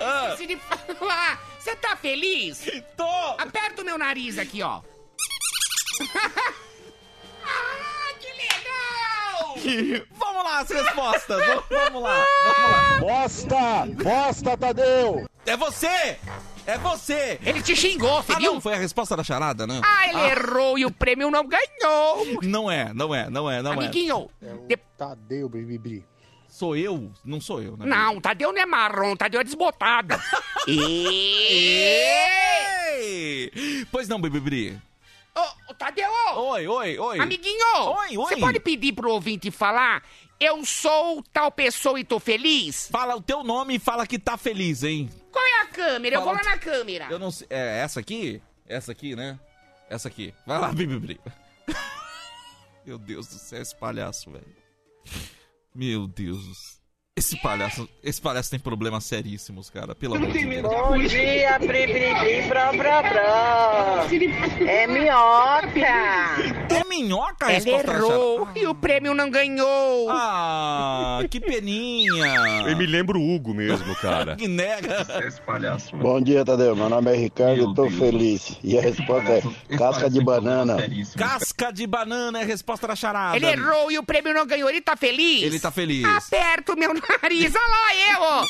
[0.00, 0.28] Ah.
[0.30, 1.40] Esqueci de falar.
[1.58, 2.62] Você tá feliz?
[2.96, 3.04] Tô.
[3.38, 4.80] Aperta o meu nariz aqui, ó.
[7.44, 10.06] ah, que legal!
[10.18, 11.46] Vamos lá, as respostas.
[11.46, 12.24] Vamos, vamos lá.
[12.44, 12.98] Vamos lá.
[13.00, 13.86] Bosta!
[14.02, 15.26] Bosta, Tadeu!
[15.46, 16.18] É você!
[16.66, 17.38] É você!
[17.44, 18.54] Ele te xingou, você Ah, viu?
[18.54, 19.80] não, foi a resposta da charada, né?
[19.84, 22.40] Ah, ele errou e o prêmio não ganhou.
[22.42, 24.30] Não é, não é, não é, não Amiguinho,
[24.66, 26.04] de- Tadeu, Bribibri.
[26.54, 27.10] Sou eu?
[27.24, 27.84] Não sou eu, né?
[27.84, 30.14] não, Tadeu não é marrom, Tadeu é desbotado.
[30.68, 31.90] e...
[33.90, 34.80] Pois não, Bibibri.
[35.34, 36.08] Ô, Tadeu!
[36.36, 37.18] Oi, oi, oi.
[37.18, 37.76] Amiguinho!
[37.76, 38.24] Oi, oi.
[38.28, 40.04] Você pode pedir pro ouvinte falar?
[40.38, 42.86] Eu sou tal pessoa e tô feliz?
[42.88, 45.10] Fala o teu nome e fala que tá feliz, hein?
[45.32, 46.14] Qual é a câmera?
[46.14, 47.08] Eu vou Fala- lá na câmera.
[47.10, 47.48] Eu não sei.
[47.50, 48.40] É essa aqui?
[48.64, 49.40] Essa aqui, né?
[49.90, 50.32] Essa aqui.
[50.46, 51.20] Vai lá, Bibibri.
[52.86, 54.46] Meu Deus do céu, esse palhaço, velho.
[55.74, 56.78] Meu Deus.
[57.16, 59.94] Esse palhaço, esse palhaço tem problemas seríssimos, cara.
[59.94, 60.62] Pelo amor de Deus.
[60.62, 64.68] Bom dia, Bri Bri Bri Bro Bro Bro.
[64.68, 66.63] É minhoca.
[66.74, 70.08] É minhoca Ela errou e o prêmio não ganhou.
[70.10, 72.34] Ah, que peninha.
[72.66, 74.34] Eu me lembro o Hugo mesmo, cara.
[74.36, 75.06] que nega.
[75.94, 76.74] Bom dia, Tadeu.
[76.74, 78.58] Meu nome é Ricardo e tô feliz.
[78.62, 79.30] E a resposta
[79.68, 80.76] é casca de banana.
[81.16, 83.36] Casca de banana é a resposta da charada.
[83.36, 84.68] Ele errou e o prêmio não ganhou.
[84.68, 85.42] Ele tá feliz?
[85.42, 86.04] Ele tá feliz.
[86.04, 87.52] Aperta o meu nariz.
[87.54, 88.46] Olha lá eu, ó.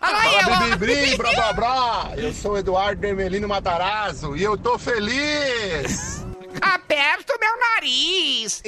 [0.00, 2.12] Olha lá eu, Fala, Bri, blá, blá, blá.
[2.16, 6.24] Eu sou o Eduardo Dermelino Matarazzo e eu tô feliz.
[6.60, 8.62] Aperta o meu nariz.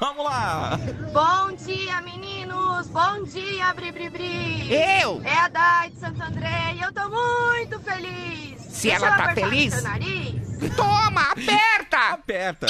[0.00, 0.78] Vamos lá.
[1.12, 2.86] Bom dia, meninos!
[2.88, 4.72] Bom dia, Bri Bri Bri!
[4.72, 5.20] Eu?
[5.24, 8.60] É a Dai de Santo André e eu tô muito feliz!
[8.62, 9.74] Se Deixa ela eu tá feliz?
[9.74, 10.34] seu nariz?
[10.76, 11.98] Toma, aperta.
[12.10, 12.66] Aperta.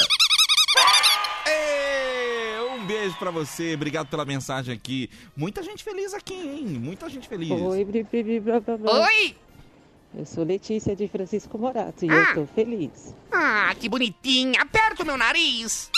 [2.75, 5.09] Um beijo pra você, obrigado pela mensagem aqui.
[5.35, 6.65] Muita gente feliz aqui, hein?
[6.79, 7.51] Muita gente feliz.
[7.51, 9.07] Oi, bri, bri, bri, blá, blá, blá.
[9.07, 9.35] Oi.
[10.13, 12.29] Eu sou Letícia de Francisco Morato e Ah.
[12.29, 13.13] eu tô feliz.
[13.31, 14.61] Ah, que bonitinha.
[14.61, 15.91] Aperta o meu nariz.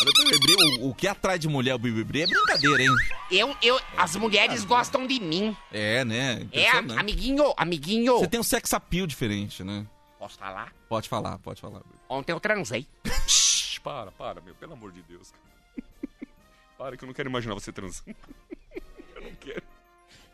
[0.82, 2.90] O o, que atrai de mulher o Bibibri é brincadeira, hein?
[3.32, 5.56] Eu, eu, as mulheres gostam de mim.
[5.72, 6.48] É, né?
[6.52, 8.18] É, amiguinho, amiguinho.
[8.20, 9.86] Você tem um sex appeal diferente, né?
[10.18, 10.74] Posso falar?
[10.90, 11.82] Pode falar, pode falar.
[12.10, 12.86] Ontem eu transei.
[13.28, 15.32] Shhh, para, para, meu, pelo amor de Deus.
[16.78, 18.04] para que eu não quero imaginar você transando.
[19.16, 19.64] eu não quero.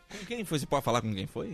[0.10, 0.58] Com quem foi?
[0.60, 1.54] Você pode falar com quem foi?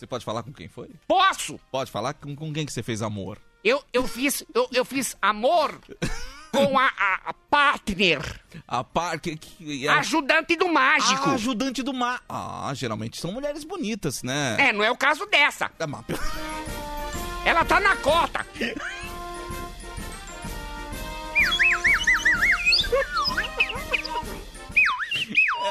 [0.00, 0.88] Você pode falar com quem foi?
[1.06, 1.60] Posso?
[1.70, 3.36] Pode falar com, com quem que você fez amor?
[3.62, 5.78] Eu, eu fiz, eu, eu fiz amor
[6.50, 8.22] com a, a, a partner.
[8.66, 9.20] A par...
[9.20, 11.28] Que, que, Ajudante do mágico.
[11.28, 12.24] Ah, ajudante do mágico.
[12.30, 14.56] Ah, geralmente são mulheres bonitas, né?
[14.58, 15.70] É, não é o caso dessa.
[15.78, 16.02] É, mas-
[17.44, 18.46] Ela tá na cota.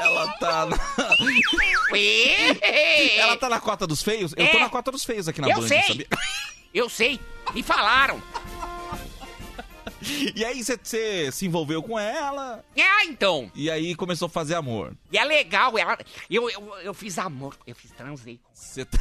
[0.00, 0.76] Ela tá na...
[3.16, 4.32] Ela tá na cota dos feios?
[4.36, 4.60] Eu tô É.
[4.60, 5.82] na cota dos feios aqui na Eu Band, sei.
[5.82, 6.06] sabia?
[6.72, 7.18] Eu sei.
[7.52, 8.22] Me falaram.
[10.34, 13.50] E aí você- se envolveu com ela Ah, então.
[13.54, 14.94] e aí começou a fazer amor.
[15.12, 15.98] E é legal, ela.
[16.30, 18.40] Eu, eu, eu fiz amor, eu fiz transei.
[18.54, 18.98] Você tá...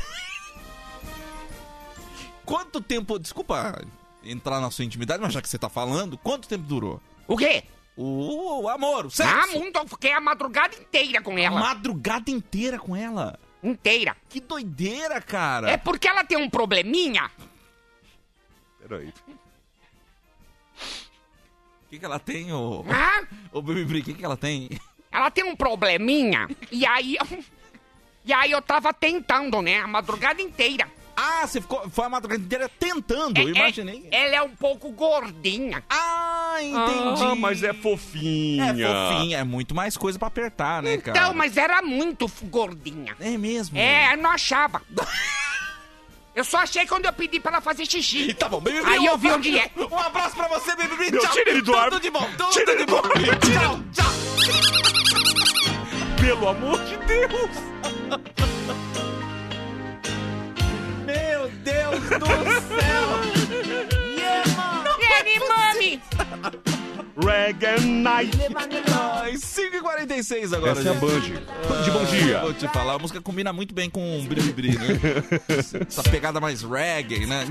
[2.45, 3.19] Quanto tempo...
[3.19, 3.81] Desculpa
[4.23, 7.01] entrar na sua intimidade, mas já que você tá falando, quanto tempo durou?
[7.27, 7.63] O quê?
[8.01, 9.33] O, o amor, o sexo.
[9.35, 11.59] Ah, muito, eu fiquei a madrugada inteira com ela.
[11.59, 13.37] madrugada inteira com ela.
[13.61, 14.15] Inteira.
[14.29, 15.69] Que doideira, cara.
[15.69, 17.29] É porque ela tem um probleminha.
[18.79, 19.09] Peraí.
[19.09, 19.13] O
[21.89, 22.85] que, que ela tem, ô...
[22.89, 23.21] Ah,
[23.51, 24.69] Ô, Bibibri, o que, que ela tem?
[25.11, 26.47] ela tem um probleminha.
[26.71, 27.17] E aí.
[28.25, 29.79] E aí eu tava tentando, né?
[29.79, 30.87] A madrugada inteira.
[31.21, 31.89] Ah, você ficou...
[31.89, 34.07] Foi a madrugada inteira tentando, eu É- imaginei.
[34.09, 35.83] é- ela é um pouco gordinha.
[35.89, 37.23] Ah, entendi.
[37.25, 38.65] Ah, mas é fofinha.
[38.71, 41.17] É fofinha, é muito mais coisa pra apertar, né, cara?
[41.17, 43.15] Então, mas era muito gordinha.
[43.19, 43.77] É mesmo?
[43.77, 44.81] É, eu não achava.
[46.35, 48.33] Eu só achei quando eu pedi pra ela fazer xixi.
[48.33, 48.89] Tá bom, Bibibri.
[48.89, 49.69] Aí eu vi onde é.
[49.75, 51.11] Um abraço pra você, Bibibri.
[51.11, 51.33] Meu, Tchau.
[51.33, 51.89] tira ele do ar.
[51.89, 53.01] Tudo de bom, tudo Tira ele do ar.
[53.03, 54.13] Tchau, tchau.
[56.21, 58.58] Pelo amor de Deus.
[61.49, 62.25] Meu Deus do
[62.67, 63.09] céu.
[64.15, 64.89] Yeah, mano.
[64.99, 66.01] Ele, mami!
[67.17, 68.37] Reggae Night.
[68.93, 71.01] Ai, 5h46 agora, Essa é a gente.
[71.01, 71.19] Band.
[71.67, 72.39] Band, bom dia.
[72.41, 74.87] Vou te falar, a música combina muito bem com o Bribri, né?
[75.87, 77.45] Essa pegada mais reggae, né?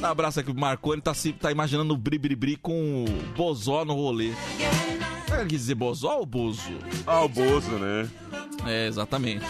[0.00, 3.94] Um abraço aqui pro Marconi, tá, se, tá imaginando o Bribri com o Bozó no
[3.94, 4.32] rolê.
[5.36, 6.72] Você quer dizer Bozó ou Bozo?
[7.06, 8.08] Ah, o Bozo, né?
[8.66, 9.44] É, exatamente.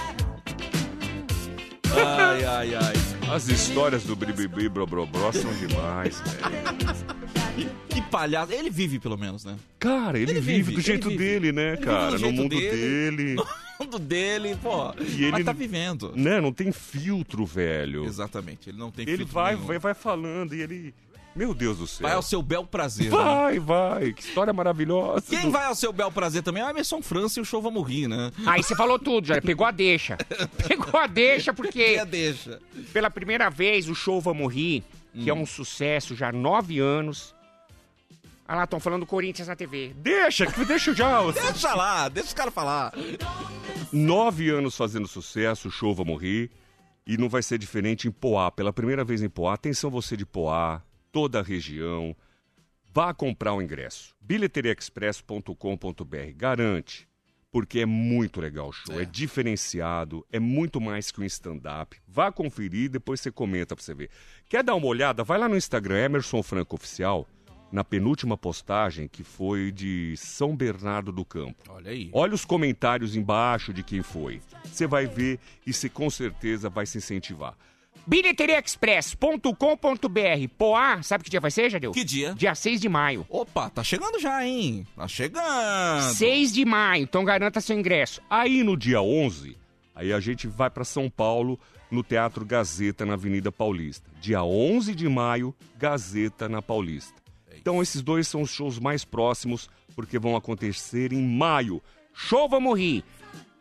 [1.95, 2.95] Ai, ai, ai.
[3.32, 7.70] As histórias do Bribri Brobrobro são demais, velho.
[7.89, 8.53] Que palhaço.
[8.53, 9.57] Ele vive, pelo menos, né?
[9.78, 11.30] Cara, ele, Ele vive, vive, do jeito ele vive.
[11.41, 12.18] dele, né, Ele cara?
[12.18, 12.70] No mundo dele.
[13.16, 13.37] dele.
[13.78, 14.95] O mundo dele, pô.
[14.99, 16.11] E ele Mas tá vivendo.
[16.16, 18.07] Né, não tem filtro, velho.
[18.07, 19.66] Exatamente, ele não tem Ele filtro vai, nenhum.
[19.66, 20.95] vai, vai falando e ele.
[21.37, 22.07] Meu Deus do céu.
[22.09, 23.11] Vai ao seu bel prazer.
[23.11, 23.16] né?
[23.16, 24.12] Vai, vai.
[24.14, 25.26] Que história maravilhosa.
[25.28, 27.70] Quem vai ao seu bel prazer também é o Emerson França e o show vai
[27.70, 28.30] morrer, né?
[28.47, 30.16] Aí você falou tudo, já pegou a deixa.
[30.66, 32.59] Pegou a deixa porque Que deixa.
[32.93, 34.82] pela primeira vez o show Vamos Rir,
[35.12, 37.34] que é um sucesso já há nove anos.
[38.49, 39.93] Ah lá, estão falando do Corinthians na TV.
[39.97, 41.20] Deixa, que- deixa já.
[41.32, 42.93] Deixa lá, deixa os caras falar.
[43.93, 46.51] Nove anos fazendo sucesso, o show vai morrer.
[47.07, 48.51] E não vai ser diferente em Poá.
[48.51, 49.55] Pela primeira vez em Poá.
[49.55, 50.82] Atenção você de Poá,
[51.16, 52.14] toda a região.
[52.92, 54.14] Vá comprar o ingresso.
[54.20, 56.34] bilheteriaexpress.com.br.
[56.36, 57.08] Garante.
[57.50, 59.00] Porque é muito legal o show.
[59.00, 59.06] É.
[59.06, 60.26] diferenciado.
[60.30, 61.96] É muito mais que um stand-up.
[62.06, 64.10] Vá conferir e depois você comenta pra você ver.
[64.46, 65.24] Quer dar uma olhada?
[65.24, 67.26] Vai lá no Instagram, Emerson Franco Oficial.
[67.72, 71.64] na penúltima postagem, que foi de São Bernardo do Campo.
[71.70, 72.10] Olha aí.
[72.12, 74.42] Olha os comentários embaixo de quem foi.
[74.64, 77.56] Você vai ver e você com certeza vai se incentivar.
[78.07, 81.92] Bilheteriaexpress.com.br Poá, sabe que dia vai ser, Jadeu?
[81.92, 82.34] Que dia?
[82.34, 83.26] Dia 6 de maio.
[83.28, 84.86] Opa, tá chegando já, hein?
[84.97, 86.14] Tá chegando.
[86.14, 88.20] 6 de maio, então garanta seu ingresso.
[88.28, 89.57] Aí no dia 11,
[89.94, 91.59] aí a gente vai para São Paulo,
[91.90, 94.11] no Teatro Gazeta, na Avenida Paulista.
[94.20, 97.14] Dia 11 de maio, Gazeta na Paulista.
[97.57, 101.82] Então esses dois são os shows mais próximos, porque vão acontecer em maio.
[102.12, 103.05] Show Vamos Rir.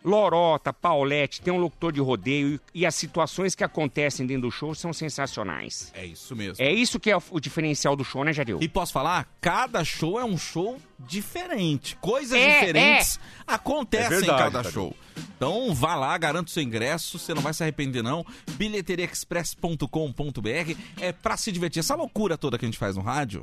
[0.05, 4.75] Lorota, Paulette, tem um locutor de rodeio e as situações que acontecem dentro do show
[4.75, 5.91] são sensacionais.
[5.95, 6.63] É isso mesmo.
[6.63, 8.59] É isso que é o, o diferencial do show, né, Jadeu?
[8.61, 9.27] E posso falar?
[9.41, 11.97] Cada show é um show diferente.
[11.97, 14.95] Coisas É, diferentes acontecem É verdade, em cada show.
[15.35, 18.25] Então vá lá, garanta o seu ingresso, você não vai se arrepender não.
[18.51, 21.79] bilheteriaexpress.com.br é pra se divertir.
[21.79, 23.41] Essa loucura toda que a gente faz no rádio,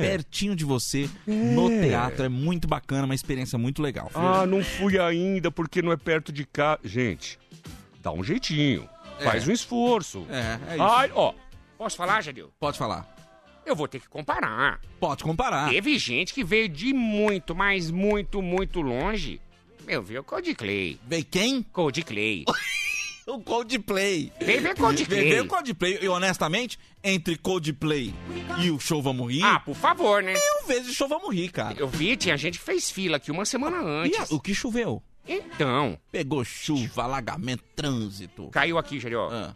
[0.00, 4.10] pertinho de você, no teatro, é muito bacana, uma experiência muito legal.
[4.14, 6.78] Ah, não fui ainda porque não é perto de cá.
[6.84, 7.38] Gente,
[8.02, 8.88] dá um jeitinho.
[9.20, 9.24] É.
[9.24, 10.26] Faz um esforço.
[10.30, 10.82] É, é isso.
[10.82, 11.34] Ai, ó,
[11.78, 12.50] Posso falar, Jadeu?
[12.58, 13.06] Pode falar.
[13.64, 14.80] Eu vou ter que comparar.
[14.98, 15.70] Pode comparar.
[15.70, 19.40] Teve gente que veio de muito, mas muito, muito longe.
[19.88, 21.00] Meu, viu Coldplay.
[21.06, 21.62] Veio quem?
[21.62, 22.44] Coldplay.
[23.26, 24.32] O Coldplay.
[24.40, 25.20] Vem ver Coldplay.
[25.20, 25.98] Vem ver Coldplay.
[26.00, 28.14] E honestamente, entre Coldplay
[28.58, 29.44] e o Show Vamos Rir...
[29.44, 30.32] Ah, por favor, né?
[30.32, 31.74] Mil vezes Show Vamos Rir, cara.
[31.78, 34.32] Eu vi, tinha gente que fez fila aqui uma semana E antes.
[34.32, 35.02] a- o que choveu?
[35.28, 38.48] Então, Pegou chuva, alagamento, trânsito.
[38.48, 39.28] caiu aqui, Jadeu.
[39.30, 39.54] Ah,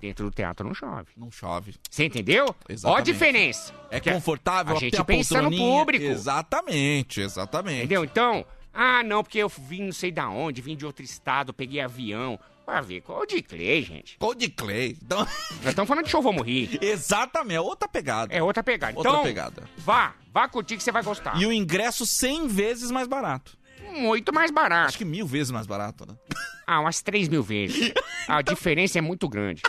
[0.00, 1.10] Dentro do teatro não chove.
[1.16, 1.74] não chove.
[1.88, 2.46] Você entendeu?
[2.46, 3.04] Ó a Exatamente.
[3.04, 3.74] diferença.
[3.88, 6.04] É confortável, a tem gente pensa no público.
[6.04, 7.78] Exatamente, exatamente.
[7.84, 8.02] Entendeu?
[8.04, 11.80] Então, ah, não, porque eu vim não sei da onde, vim de outro estado, peguei
[11.80, 12.38] avião.
[12.64, 14.18] Pra ver, Coldplay, gente.
[14.18, 14.94] Coldplay.
[15.02, 15.20] Então,
[15.62, 16.78] Nós estamos falando de show Vamos Rir.
[16.82, 18.34] exatamente, é outra pegada.
[18.34, 18.94] É outra pegada.
[18.96, 19.62] Outra então, pegada.
[19.78, 21.40] vá, vá curtir que você vai gostar.
[21.40, 23.56] E o ingresso 100 vezes mais barato.
[23.94, 24.88] Muito mais barato.
[24.88, 26.14] Acho que mil vezes mais barato, né?
[26.70, 27.94] Ah, umas 3 mil vezes.
[28.28, 29.62] A diferença é muito grande.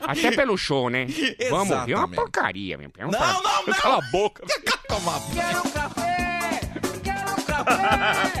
[0.00, 1.06] Até pelo show, né?
[1.06, 1.64] Vamos ver, é uma
[2.04, 2.14] Exatamente.
[2.14, 2.92] porcaria mesmo.
[2.98, 3.74] É um Não, pra- não, não!
[3.74, 4.44] cala a boca.
[5.32, 6.60] Quero café,
[7.02, 8.31] quero café,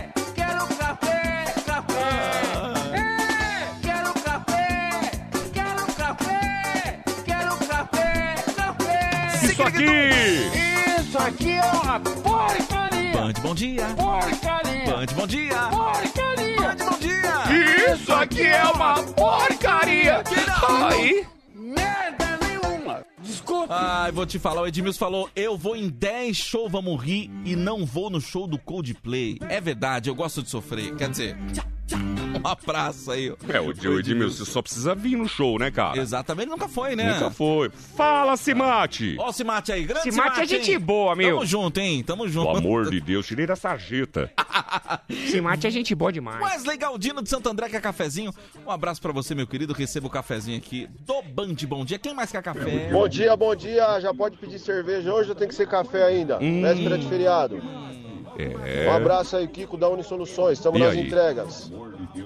[9.82, 11.00] aqui!
[11.00, 13.12] Isso aqui é uma porcaria.
[13.12, 13.86] Band, bom dia.
[13.96, 14.84] Porcaria.
[14.86, 15.54] Band, bom dia.
[15.70, 16.56] Porcaria.
[16.56, 17.92] Band, bom dia.
[17.94, 20.22] Isso aqui é uma porcaria!
[20.90, 21.26] Aí.
[21.54, 23.04] Merda nenhuma.
[23.20, 23.74] Desculpa.
[23.74, 27.54] Ai, vou te falar, o Edmilson falou, eu vou em 10 show Vamos Rir e
[27.56, 29.38] não vou no show do Coldplay.
[29.48, 30.94] É verdade, eu gosto de sofrer.
[30.96, 31.36] Quer dizer,
[32.38, 33.32] uma praça aí.
[33.48, 35.98] É, o o Edmilson só precisa vir no show, né, cara?
[35.98, 37.14] Exatamente, nunca foi, né?
[37.14, 37.70] Nunca foi.
[37.96, 39.16] Fala, Simate!
[39.18, 40.78] Ó o Cimate aí, grande Cimate é gente hein?
[40.78, 41.36] boa, meu.
[41.36, 42.02] Tamo junto, hein?
[42.02, 42.46] Tamo junto.
[42.46, 44.30] Pelo amor de Deus, tirei da sarjeta.
[45.30, 46.40] Simate é gente boa demais.
[46.40, 48.32] Wesley Galdino de Santo André quer cafezinho.
[48.66, 49.72] Um abraço pra você, meu querido.
[49.72, 51.98] Receba o cafezinho aqui do Band Bom Dia.
[51.98, 52.88] Quem mais quer café?
[52.90, 54.00] Bom dia, bom dia.
[54.00, 56.38] Já pode pedir cerveja hoje ou tem que ser café ainda?
[56.38, 57.62] Véspera de feriado.
[58.38, 58.88] É.
[58.88, 60.58] Um abraço aí, Kiko da Unisoluções.
[60.58, 61.06] Estamos E nas aí?
[61.06, 61.70] entregas.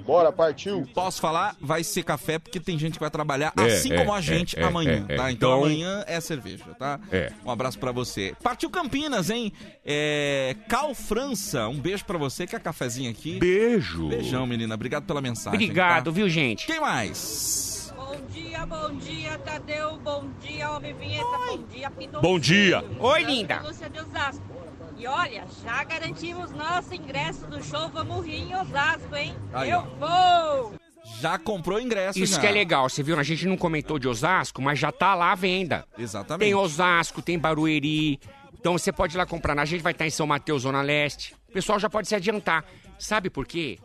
[0.04, 0.86] Bora, partiu.
[0.94, 1.56] Posso falar?
[1.60, 4.22] Vai ser café porque tem gente que vai trabalhar É, assim é, como a é,
[4.22, 5.16] gente é, amanhã, é, é.
[5.16, 5.30] tá?
[5.32, 6.98] Então, Então- amanhã é cerveja, tá?
[7.10, 7.32] É.
[7.44, 8.34] Um abraço pra você.
[8.42, 9.52] Partiu Campinas, hein?
[9.84, 10.56] É...
[10.68, 12.46] Cal França, um beijo pra você.
[12.46, 13.38] Quer cafezinho aqui?
[13.38, 14.08] Beijo.
[14.08, 14.74] Beijão, menina.
[14.74, 15.54] Obrigado pela mensagem.
[15.54, 16.10] Obrigado, tá?
[16.10, 16.66] viu, gente?
[16.66, 17.92] Quem mais?
[17.96, 19.98] Bom dia, bom dia, Tadeu.
[19.98, 21.24] Bom dia, Homem Vinheta.
[21.24, 22.22] Bom dia, Pindoncinho.
[22.22, 22.84] Bom dia.
[22.98, 23.60] Oi, linda.
[23.60, 24.55] Lúcia de Osasco.
[24.98, 29.34] E olha, já garantimos nosso ingresso do show Vamos Rir em Osasco, hein?
[29.52, 30.74] Aí, Eu vou!
[31.20, 32.40] Já comprou ingresso, Isso já.
[32.40, 33.16] que é legal, você viu?
[33.18, 35.86] A gente não comentou de Osasco, mas já tá lá à venda.
[35.96, 36.44] Exatamente.
[36.46, 38.18] Tem Osasco, tem Barueri.
[38.58, 39.56] Então você pode ir lá comprar.
[39.58, 41.34] A gente vai estar em São Mateus, Zona Leste.
[41.48, 42.64] O pessoal já pode se adiantar.
[42.98, 43.78] Sabe por quê?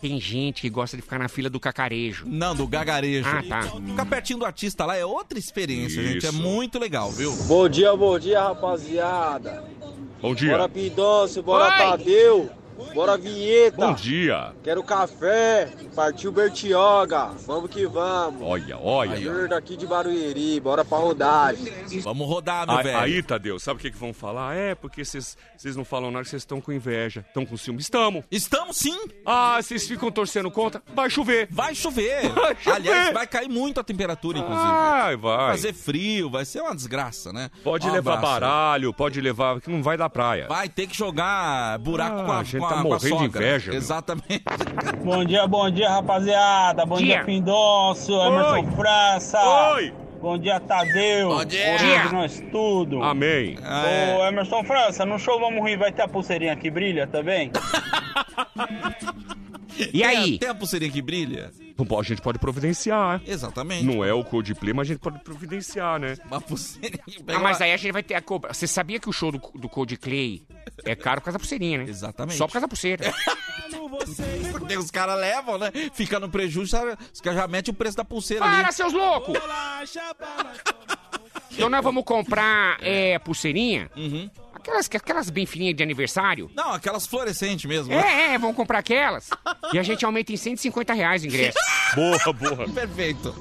[0.00, 2.24] Tem gente que gosta de ficar na fila do cacarejo.
[2.28, 3.28] Não, do gagarejo.
[3.28, 3.62] Ah, tá.
[3.62, 6.24] Ficar pertinho do artista lá é outra experiência, gente.
[6.24, 6.40] É Isso.
[6.40, 7.34] muito legal, viu?
[7.44, 9.64] Bom dia, bom dia, rapaziada.
[10.20, 10.50] Bom dia.
[10.50, 11.78] Bora Pidoncio, bora Oi.
[11.78, 12.50] Tadeu,
[12.94, 13.76] bora Vinheta.
[13.76, 14.52] Bom dia.
[14.62, 18.42] Quero café, partiu Bertioga, vamos que vamos.
[18.42, 19.16] Olha, olha.
[19.20, 21.72] Júnior daqui de Barueri, bora pra rodagem.
[22.02, 22.98] Vamos rodar, meu Aí, velho.
[22.98, 24.54] aí, Tadeu, sabe o que, que vão falar?
[24.56, 27.24] É, porque vocês vocês não falam nada, vocês estão com inveja.
[27.26, 27.80] Estão com ciúme.
[27.80, 28.24] Estamos.
[28.30, 28.96] Estamos sim.
[29.26, 30.82] Ah, vocês ficam torcendo contra?
[30.94, 31.48] Vai chover.
[31.50, 32.28] Vai chover.
[32.32, 32.76] Vai chover.
[32.76, 34.68] Aliás, vai cair muito a temperatura, inclusive.
[34.68, 35.50] Vai, Vai vai.
[35.56, 37.50] fazer frio, vai ser uma desgraça, né?
[37.64, 38.32] Pode Um levar abraço.
[38.40, 40.46] baralho, pode levar, que não vai dar praia.
[40.48, 42.82] Vai ter que jogar buraco Ah, com a, a gente com a, tá com a
[42.84, 43.74] morrendo de inveja.
[43.74, 44.42] Exatamente.
[45.04, 46.84] Bom dia, bom dia, rapaziada.
[46.86, 47.16] Bom Dia.
[47.16, 48.26] dia, Pindoncio, Oi.
[48.28, 49.72] Emerson França.
[49.74, 49.92] Oi!
[50.20, 51.28] Bom dia, Tadeu.
[51.28, 51.74] Bom dia.
[51.74, 53.02] Orelha de nós tudo.
[53.02, 53.56] Amém.
[54.18, 57.52] Ô, Emerson França, no show Vamos Rir vai ter a pulseirinha que brilha também?
[59.92, 60.38] E aí?
[60.38, 61.50] Tem a pulseirinha que brilha?
[61.76, 63.20] Bom, a gente pode providenciar.
[63.24, 63.84] Exatamente.
[63.84, 66.16] Não é o Coldplay, mas a gente pode providenciar, né?
[66.26, 67.00] Uma pulseirinha.
[67.28, 68.52] Ah, mas aí a gente vai ter a cobra.
[68.52, 70.42] Você sabia que o show do, do Coldplay
[70.84, 71.84] é caro por causa da pulseirinha, né?
[71.88, 72.36] Exatamente.
[72.36, 73.14] Só por causa da pulseira.
[74.50, 75.70] Porque os caras levam, né?
[75.92, 76.96] Fica no prejuízo, sabe?
[77.12, 78.62] os caras já metem o preço da pulseira ali.
[78.62, 79.36] Para, seus loucos!
[81.52, 83.90] Então nós vamos comprar é, pulseirinha.
[83.96, 84.30] Uhum.
[84.68, 86.50] Aquelas, aquelas bem fininhas de aniversário.
[86.54, 87.94] Não, aquelas fluorescentes mesmo.
[87.94, 88.02] né?
[88.30, 89.30] É, é, vamos comprar aquelas.
[89.72, 91.56] E a gente aumenta em 150 reais o ingresso.
[91.96, 92.68] Boa, boa.
[92.68, 93.34] Perfeito.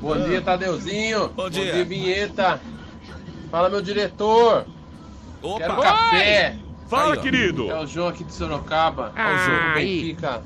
[0.00, 1.30] Bom dia, Tadeuzinho.
[1.30, 1.64] Bom dia.
[1.64, 2.60] Bom dia, Vinheta.
[3.50, 4.66] Fala, meu diretor.
[5.42, 5.58] Opa.
[5.58, 6.56] Quero café.
[6.88, 7.68] Fala, Aí, querido.
[7.68, 9.12] É o João aqui de Sorocaba.
[9.16, 9.74] Ah, é o João.
[9.74, 10.42] Benfica.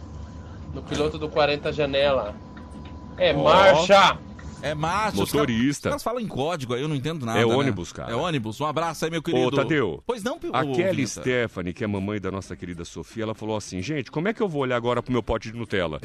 [0.72, 2.34] No piloto do 40 Janela.
[3.18, 3.42] É Ó.
[3.44, 4.16] marcha.
[4.62, 5.22] É macho.
[5.22, 5.88] os Motorista.
[5.88, 7.38] caras- Os caras falam em código aí, eu não entendo nada.
[7.40, 7.54] É né?
[7.54, 8.10] ônibus, cara.
[8.12, 8.60] É ônibus.
[8.60, 9.46] Um abraço aí, meu querido.
[9.46, 10.02] Ô, Tadeu.
[10.06, 11.06] Pois não, ô, A Kelly Vinheta.
[11.20, 14.32] Stephanie, que é a mamãe da nossa querida Sofia, ela falou assim: gente, como é
[14.32, 16.00] que eu vou olhar agora pro meu pote de Nutella?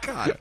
[0.00, 0.38] Cara.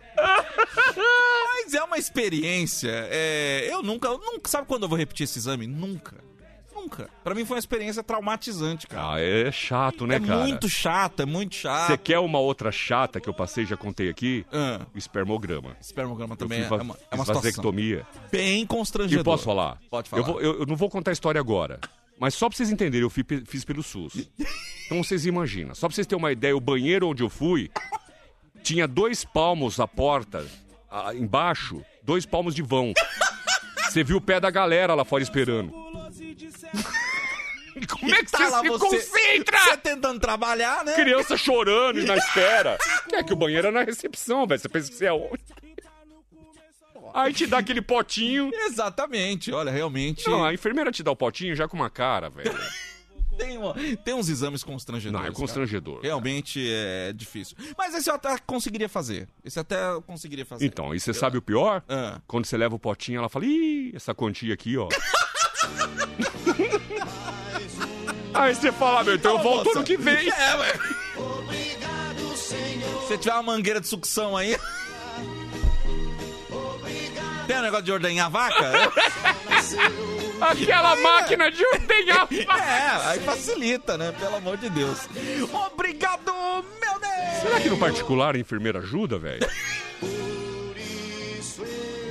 [0.96, 2.90] Mas é uma experiência.
[3.10, 4.50] é, eu nunca, eu nunca.
[4.50, 5.68] Sabe quando eu vou repetir esse exame?
[5.68, 6.16] Nunca.
[6.82, 7.10] Nunca.
[7.24, 9.14] Pra mim foi uma experiência traumatizante, cara.
[9.16, 10.40] Ah, é chato, né, é cara?
[10.42, 11.88] muito chato, é muito chato.
[11.88, 14.46] Você quer uma outra chata que eu passei, já contei aqui?
[14.52, 14.82] Ah.
[14.96, 15.76] Espermograma.
[15.80, 18.06] Espermograma também é va- uma, é uma vasectomia.
[18.32, 19.22] bem constrangedora.
[19.22, 19.78] E posso falar?
[19.90, 20.22] Pode falar.
[20.22, 21.80] Eu, vou- eu- eu não vou contar a história agora.
[22.20, 24.30] Mas só pra vocês entenderem, eu fi- fiz, pelo SUS.
[24.86, 25.74] Então vocês imaginam.
[25.74, 27.72] Só pra vocês terem uma ideia, o banheiro onde eu fui
[28.62, 30.46] tinha dois palmos a porta,
[30.92, 32.92] ah, embaixo, dois palmos de vão.
[33.90, 35.72] Você viu o pé da galera lá fora esperando.
[37.90, 39.60] Como é que Tá você lá se você- concentra?
[39.60, 40.94] Você tentando trabalhar, né?
[40.96, 42.78] Criança chorando e na espera.
[43.14, 44.60] É que o banheiro é na recepção, velho.
[44.60, 45.42] Você pensa que você é onde?
[47.14, 48.50] Aí te dá aquele potinho.
[48.68, 50.28] Exatamente, olha, realmente.
[50.30, 52.54] Não, a enfermeira te dá o potinho já com uma cara, velho.
[53.38, 55.14] Tem, um- tem uns exames constrangedores.
[55.14, 55.34] Não, é cara.
[55.36, 56.02] constrangedor.
[56.02, 57.56] Realmente é difícil.
[57.78, 59.28] Mas esse eu até conseguiria fazer.
[59.44, 60.66] Esse até eu conseguiria fazer.
[60.66, 61.82] Então, e você sabe o pior?
[61.88, 62.20] Ah.
[62.28, 64.88] Quando você leva o potinho, ela fala, ih, essa quantia aqui, ó.
[68.34, 69.80] Aí você fala, meu, então eu volto moça.
[69.80, 70.30] ano que vem.
[70.32, 70.74] É, ué.
[73.08, 74.58] Se tiver uma mangueira de sucção aí.
[77.48, 78.72] Tem um negócio de ordenhar vaca?
[80.40, 82.28] Aquela máquina de ordenhar.
[82.32, 84.14] É, aí facilita, né?
[84.18, 85.00] Pelo amor de Deus.
[85.74, 87.42] Obrigado, meu Deus!
[87.42, 89.46] Será que no particular a enfermeira ajuda, velho?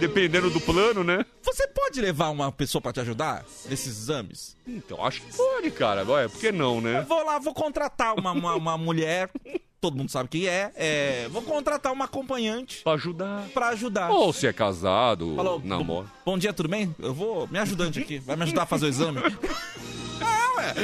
[0.00, 1.24] Dependendo do plano, né?
[1.42, 4.56] Você pode levar uma pessoa pra te ajudar nesses exames?
[4.66, 6.04] Então, acho que pode, cara.
[6.10, 7.00] Ué, por que não, né?
[7.00, 9.30] Eu vou lá, vou contratar uma, uma, uma mulher,
[9.80, 13.46] todo mundo sabe quem é, é, vou contratar uma acompanhante Pra ajudar.
[13.52, 14.10] pra ajudar.
[14.10, 16.06] Ou se é casado, Falou, namora.
[16.24, 16.94] Bom dia, tudo bem?
[16.98, 19.18] Eu vou, me ajudante aqui, vai me ajudar a fazer o exame?
[20.22, 20.74] ah, ué.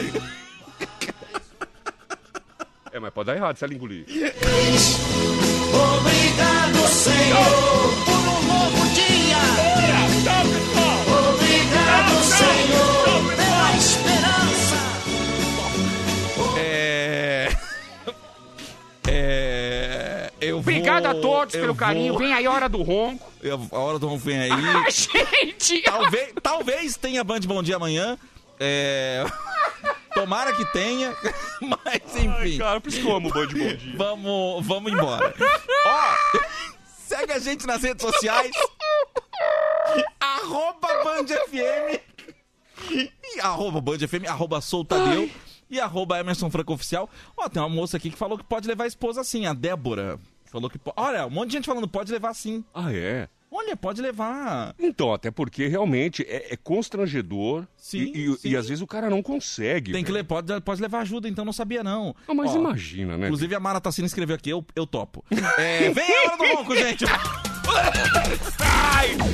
[2.93, 4.07] É, mas pode dar errado se ela engolir.
[5.69, 8.16] Obrigado, Senhor, por
[8.57, 9.37] novo dia.
[11.35, 14.77] Obrigado, Senhor, pela esperança.
[16.59, 17.49] É...
[19.09, 20.31] É...
[20.41, 22.13] Eu Obrigado vou- a todos eu pelo carinho.
[22.15, 23.31] vou- Vem aí a hora do ronco.
[23.43, 24.51] eu- a hora do ronco vem aí.
[24.51, 25.83] Ah, gente!
[25.83, 28.19] talvez, talvez tenha Band Bom Dia amanhã.
[28.59, 29.25] É...
[30.15, 31.15] Tomara que tenha,
[31.61, 32.29] mas enfim.
[32.39, 33.79] Ai, cara, por isso que eu amo o Band Bom Dia.
[33.97, 35.35] Vamos, vamos embora.
[35.85, 36.39] Ó,
[37.27, 38.53] segue a gente nas redes sociais.
[40.21, 42.01] arroba Band FM.
[42.91, 45.29] E arroba Band FM, arroba Soltadeu.
[45.69, 47.11] E arroba Emerson Franco Oficial.
[47.37, 50.21] Ó, tem uma moça aqui que falou que pode levar a esposa sim, a Débora.
[50.45, 50.95] Falou que pode.
[50.97, 52.65] Olha, um monte de gente falando pode levar sim.
[52.73, 53.29] Ah, é?
[53.51, 54.75] Olha, pode levar.
[54.79, 57.65] Então, até porque realmente é, é constrangedor.
[57.77, 58.49] Sim, e, e- sim.
[58.51, 59.93] e às vezes o cara não consegue.
[59.93, 62.15] Tem que ler, pode, pode levar ajuda, então não sabia não.
[62.27, 63.27] Ah, mas Ó, imagina, né?
[63.27, 65.25] Inclusive a Mara Tassina escreveu aqui, eu, eu topo.
[65.59, 67.05] É, vem a hora do ronco, gente!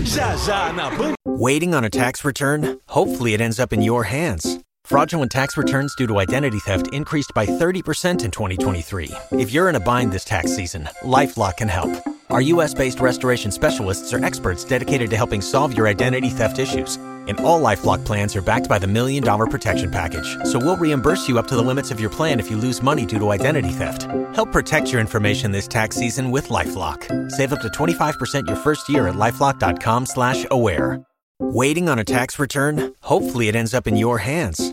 [0.04, 2.78] Já já na Band Waiting on a tax return?
[2.88, 4.58] Hopefully, it ends up in your hands.
[4.84, 9.10] Fraudulent tax returns due to identity theft increased by 30% in 2023.
[9.32, 11.90] If you're in a bind this tax season, LifeLock can help.
[12.32, 16.96] Our US based restoration specialists are experts dedicated to helping solve your identity theft issues.
[17.28, 20.38] And all Lifelock plans are backed by the Million Dollar Protection Package.
[20.44, 23.04] So we'll reimburse you up to the limits of your plan if you lose money
[23.04, 24.04] due to identity theft.
[24.34, 27.30] Help protect your information this tax season with LifeLock.
[27.30, 31.04] Save up to 25% your first year at lifelock.com slash aware.
[31.38, 32.94] Waiting on a tax return?
[33.02, 34.72] Hopefully it ends up in your hands.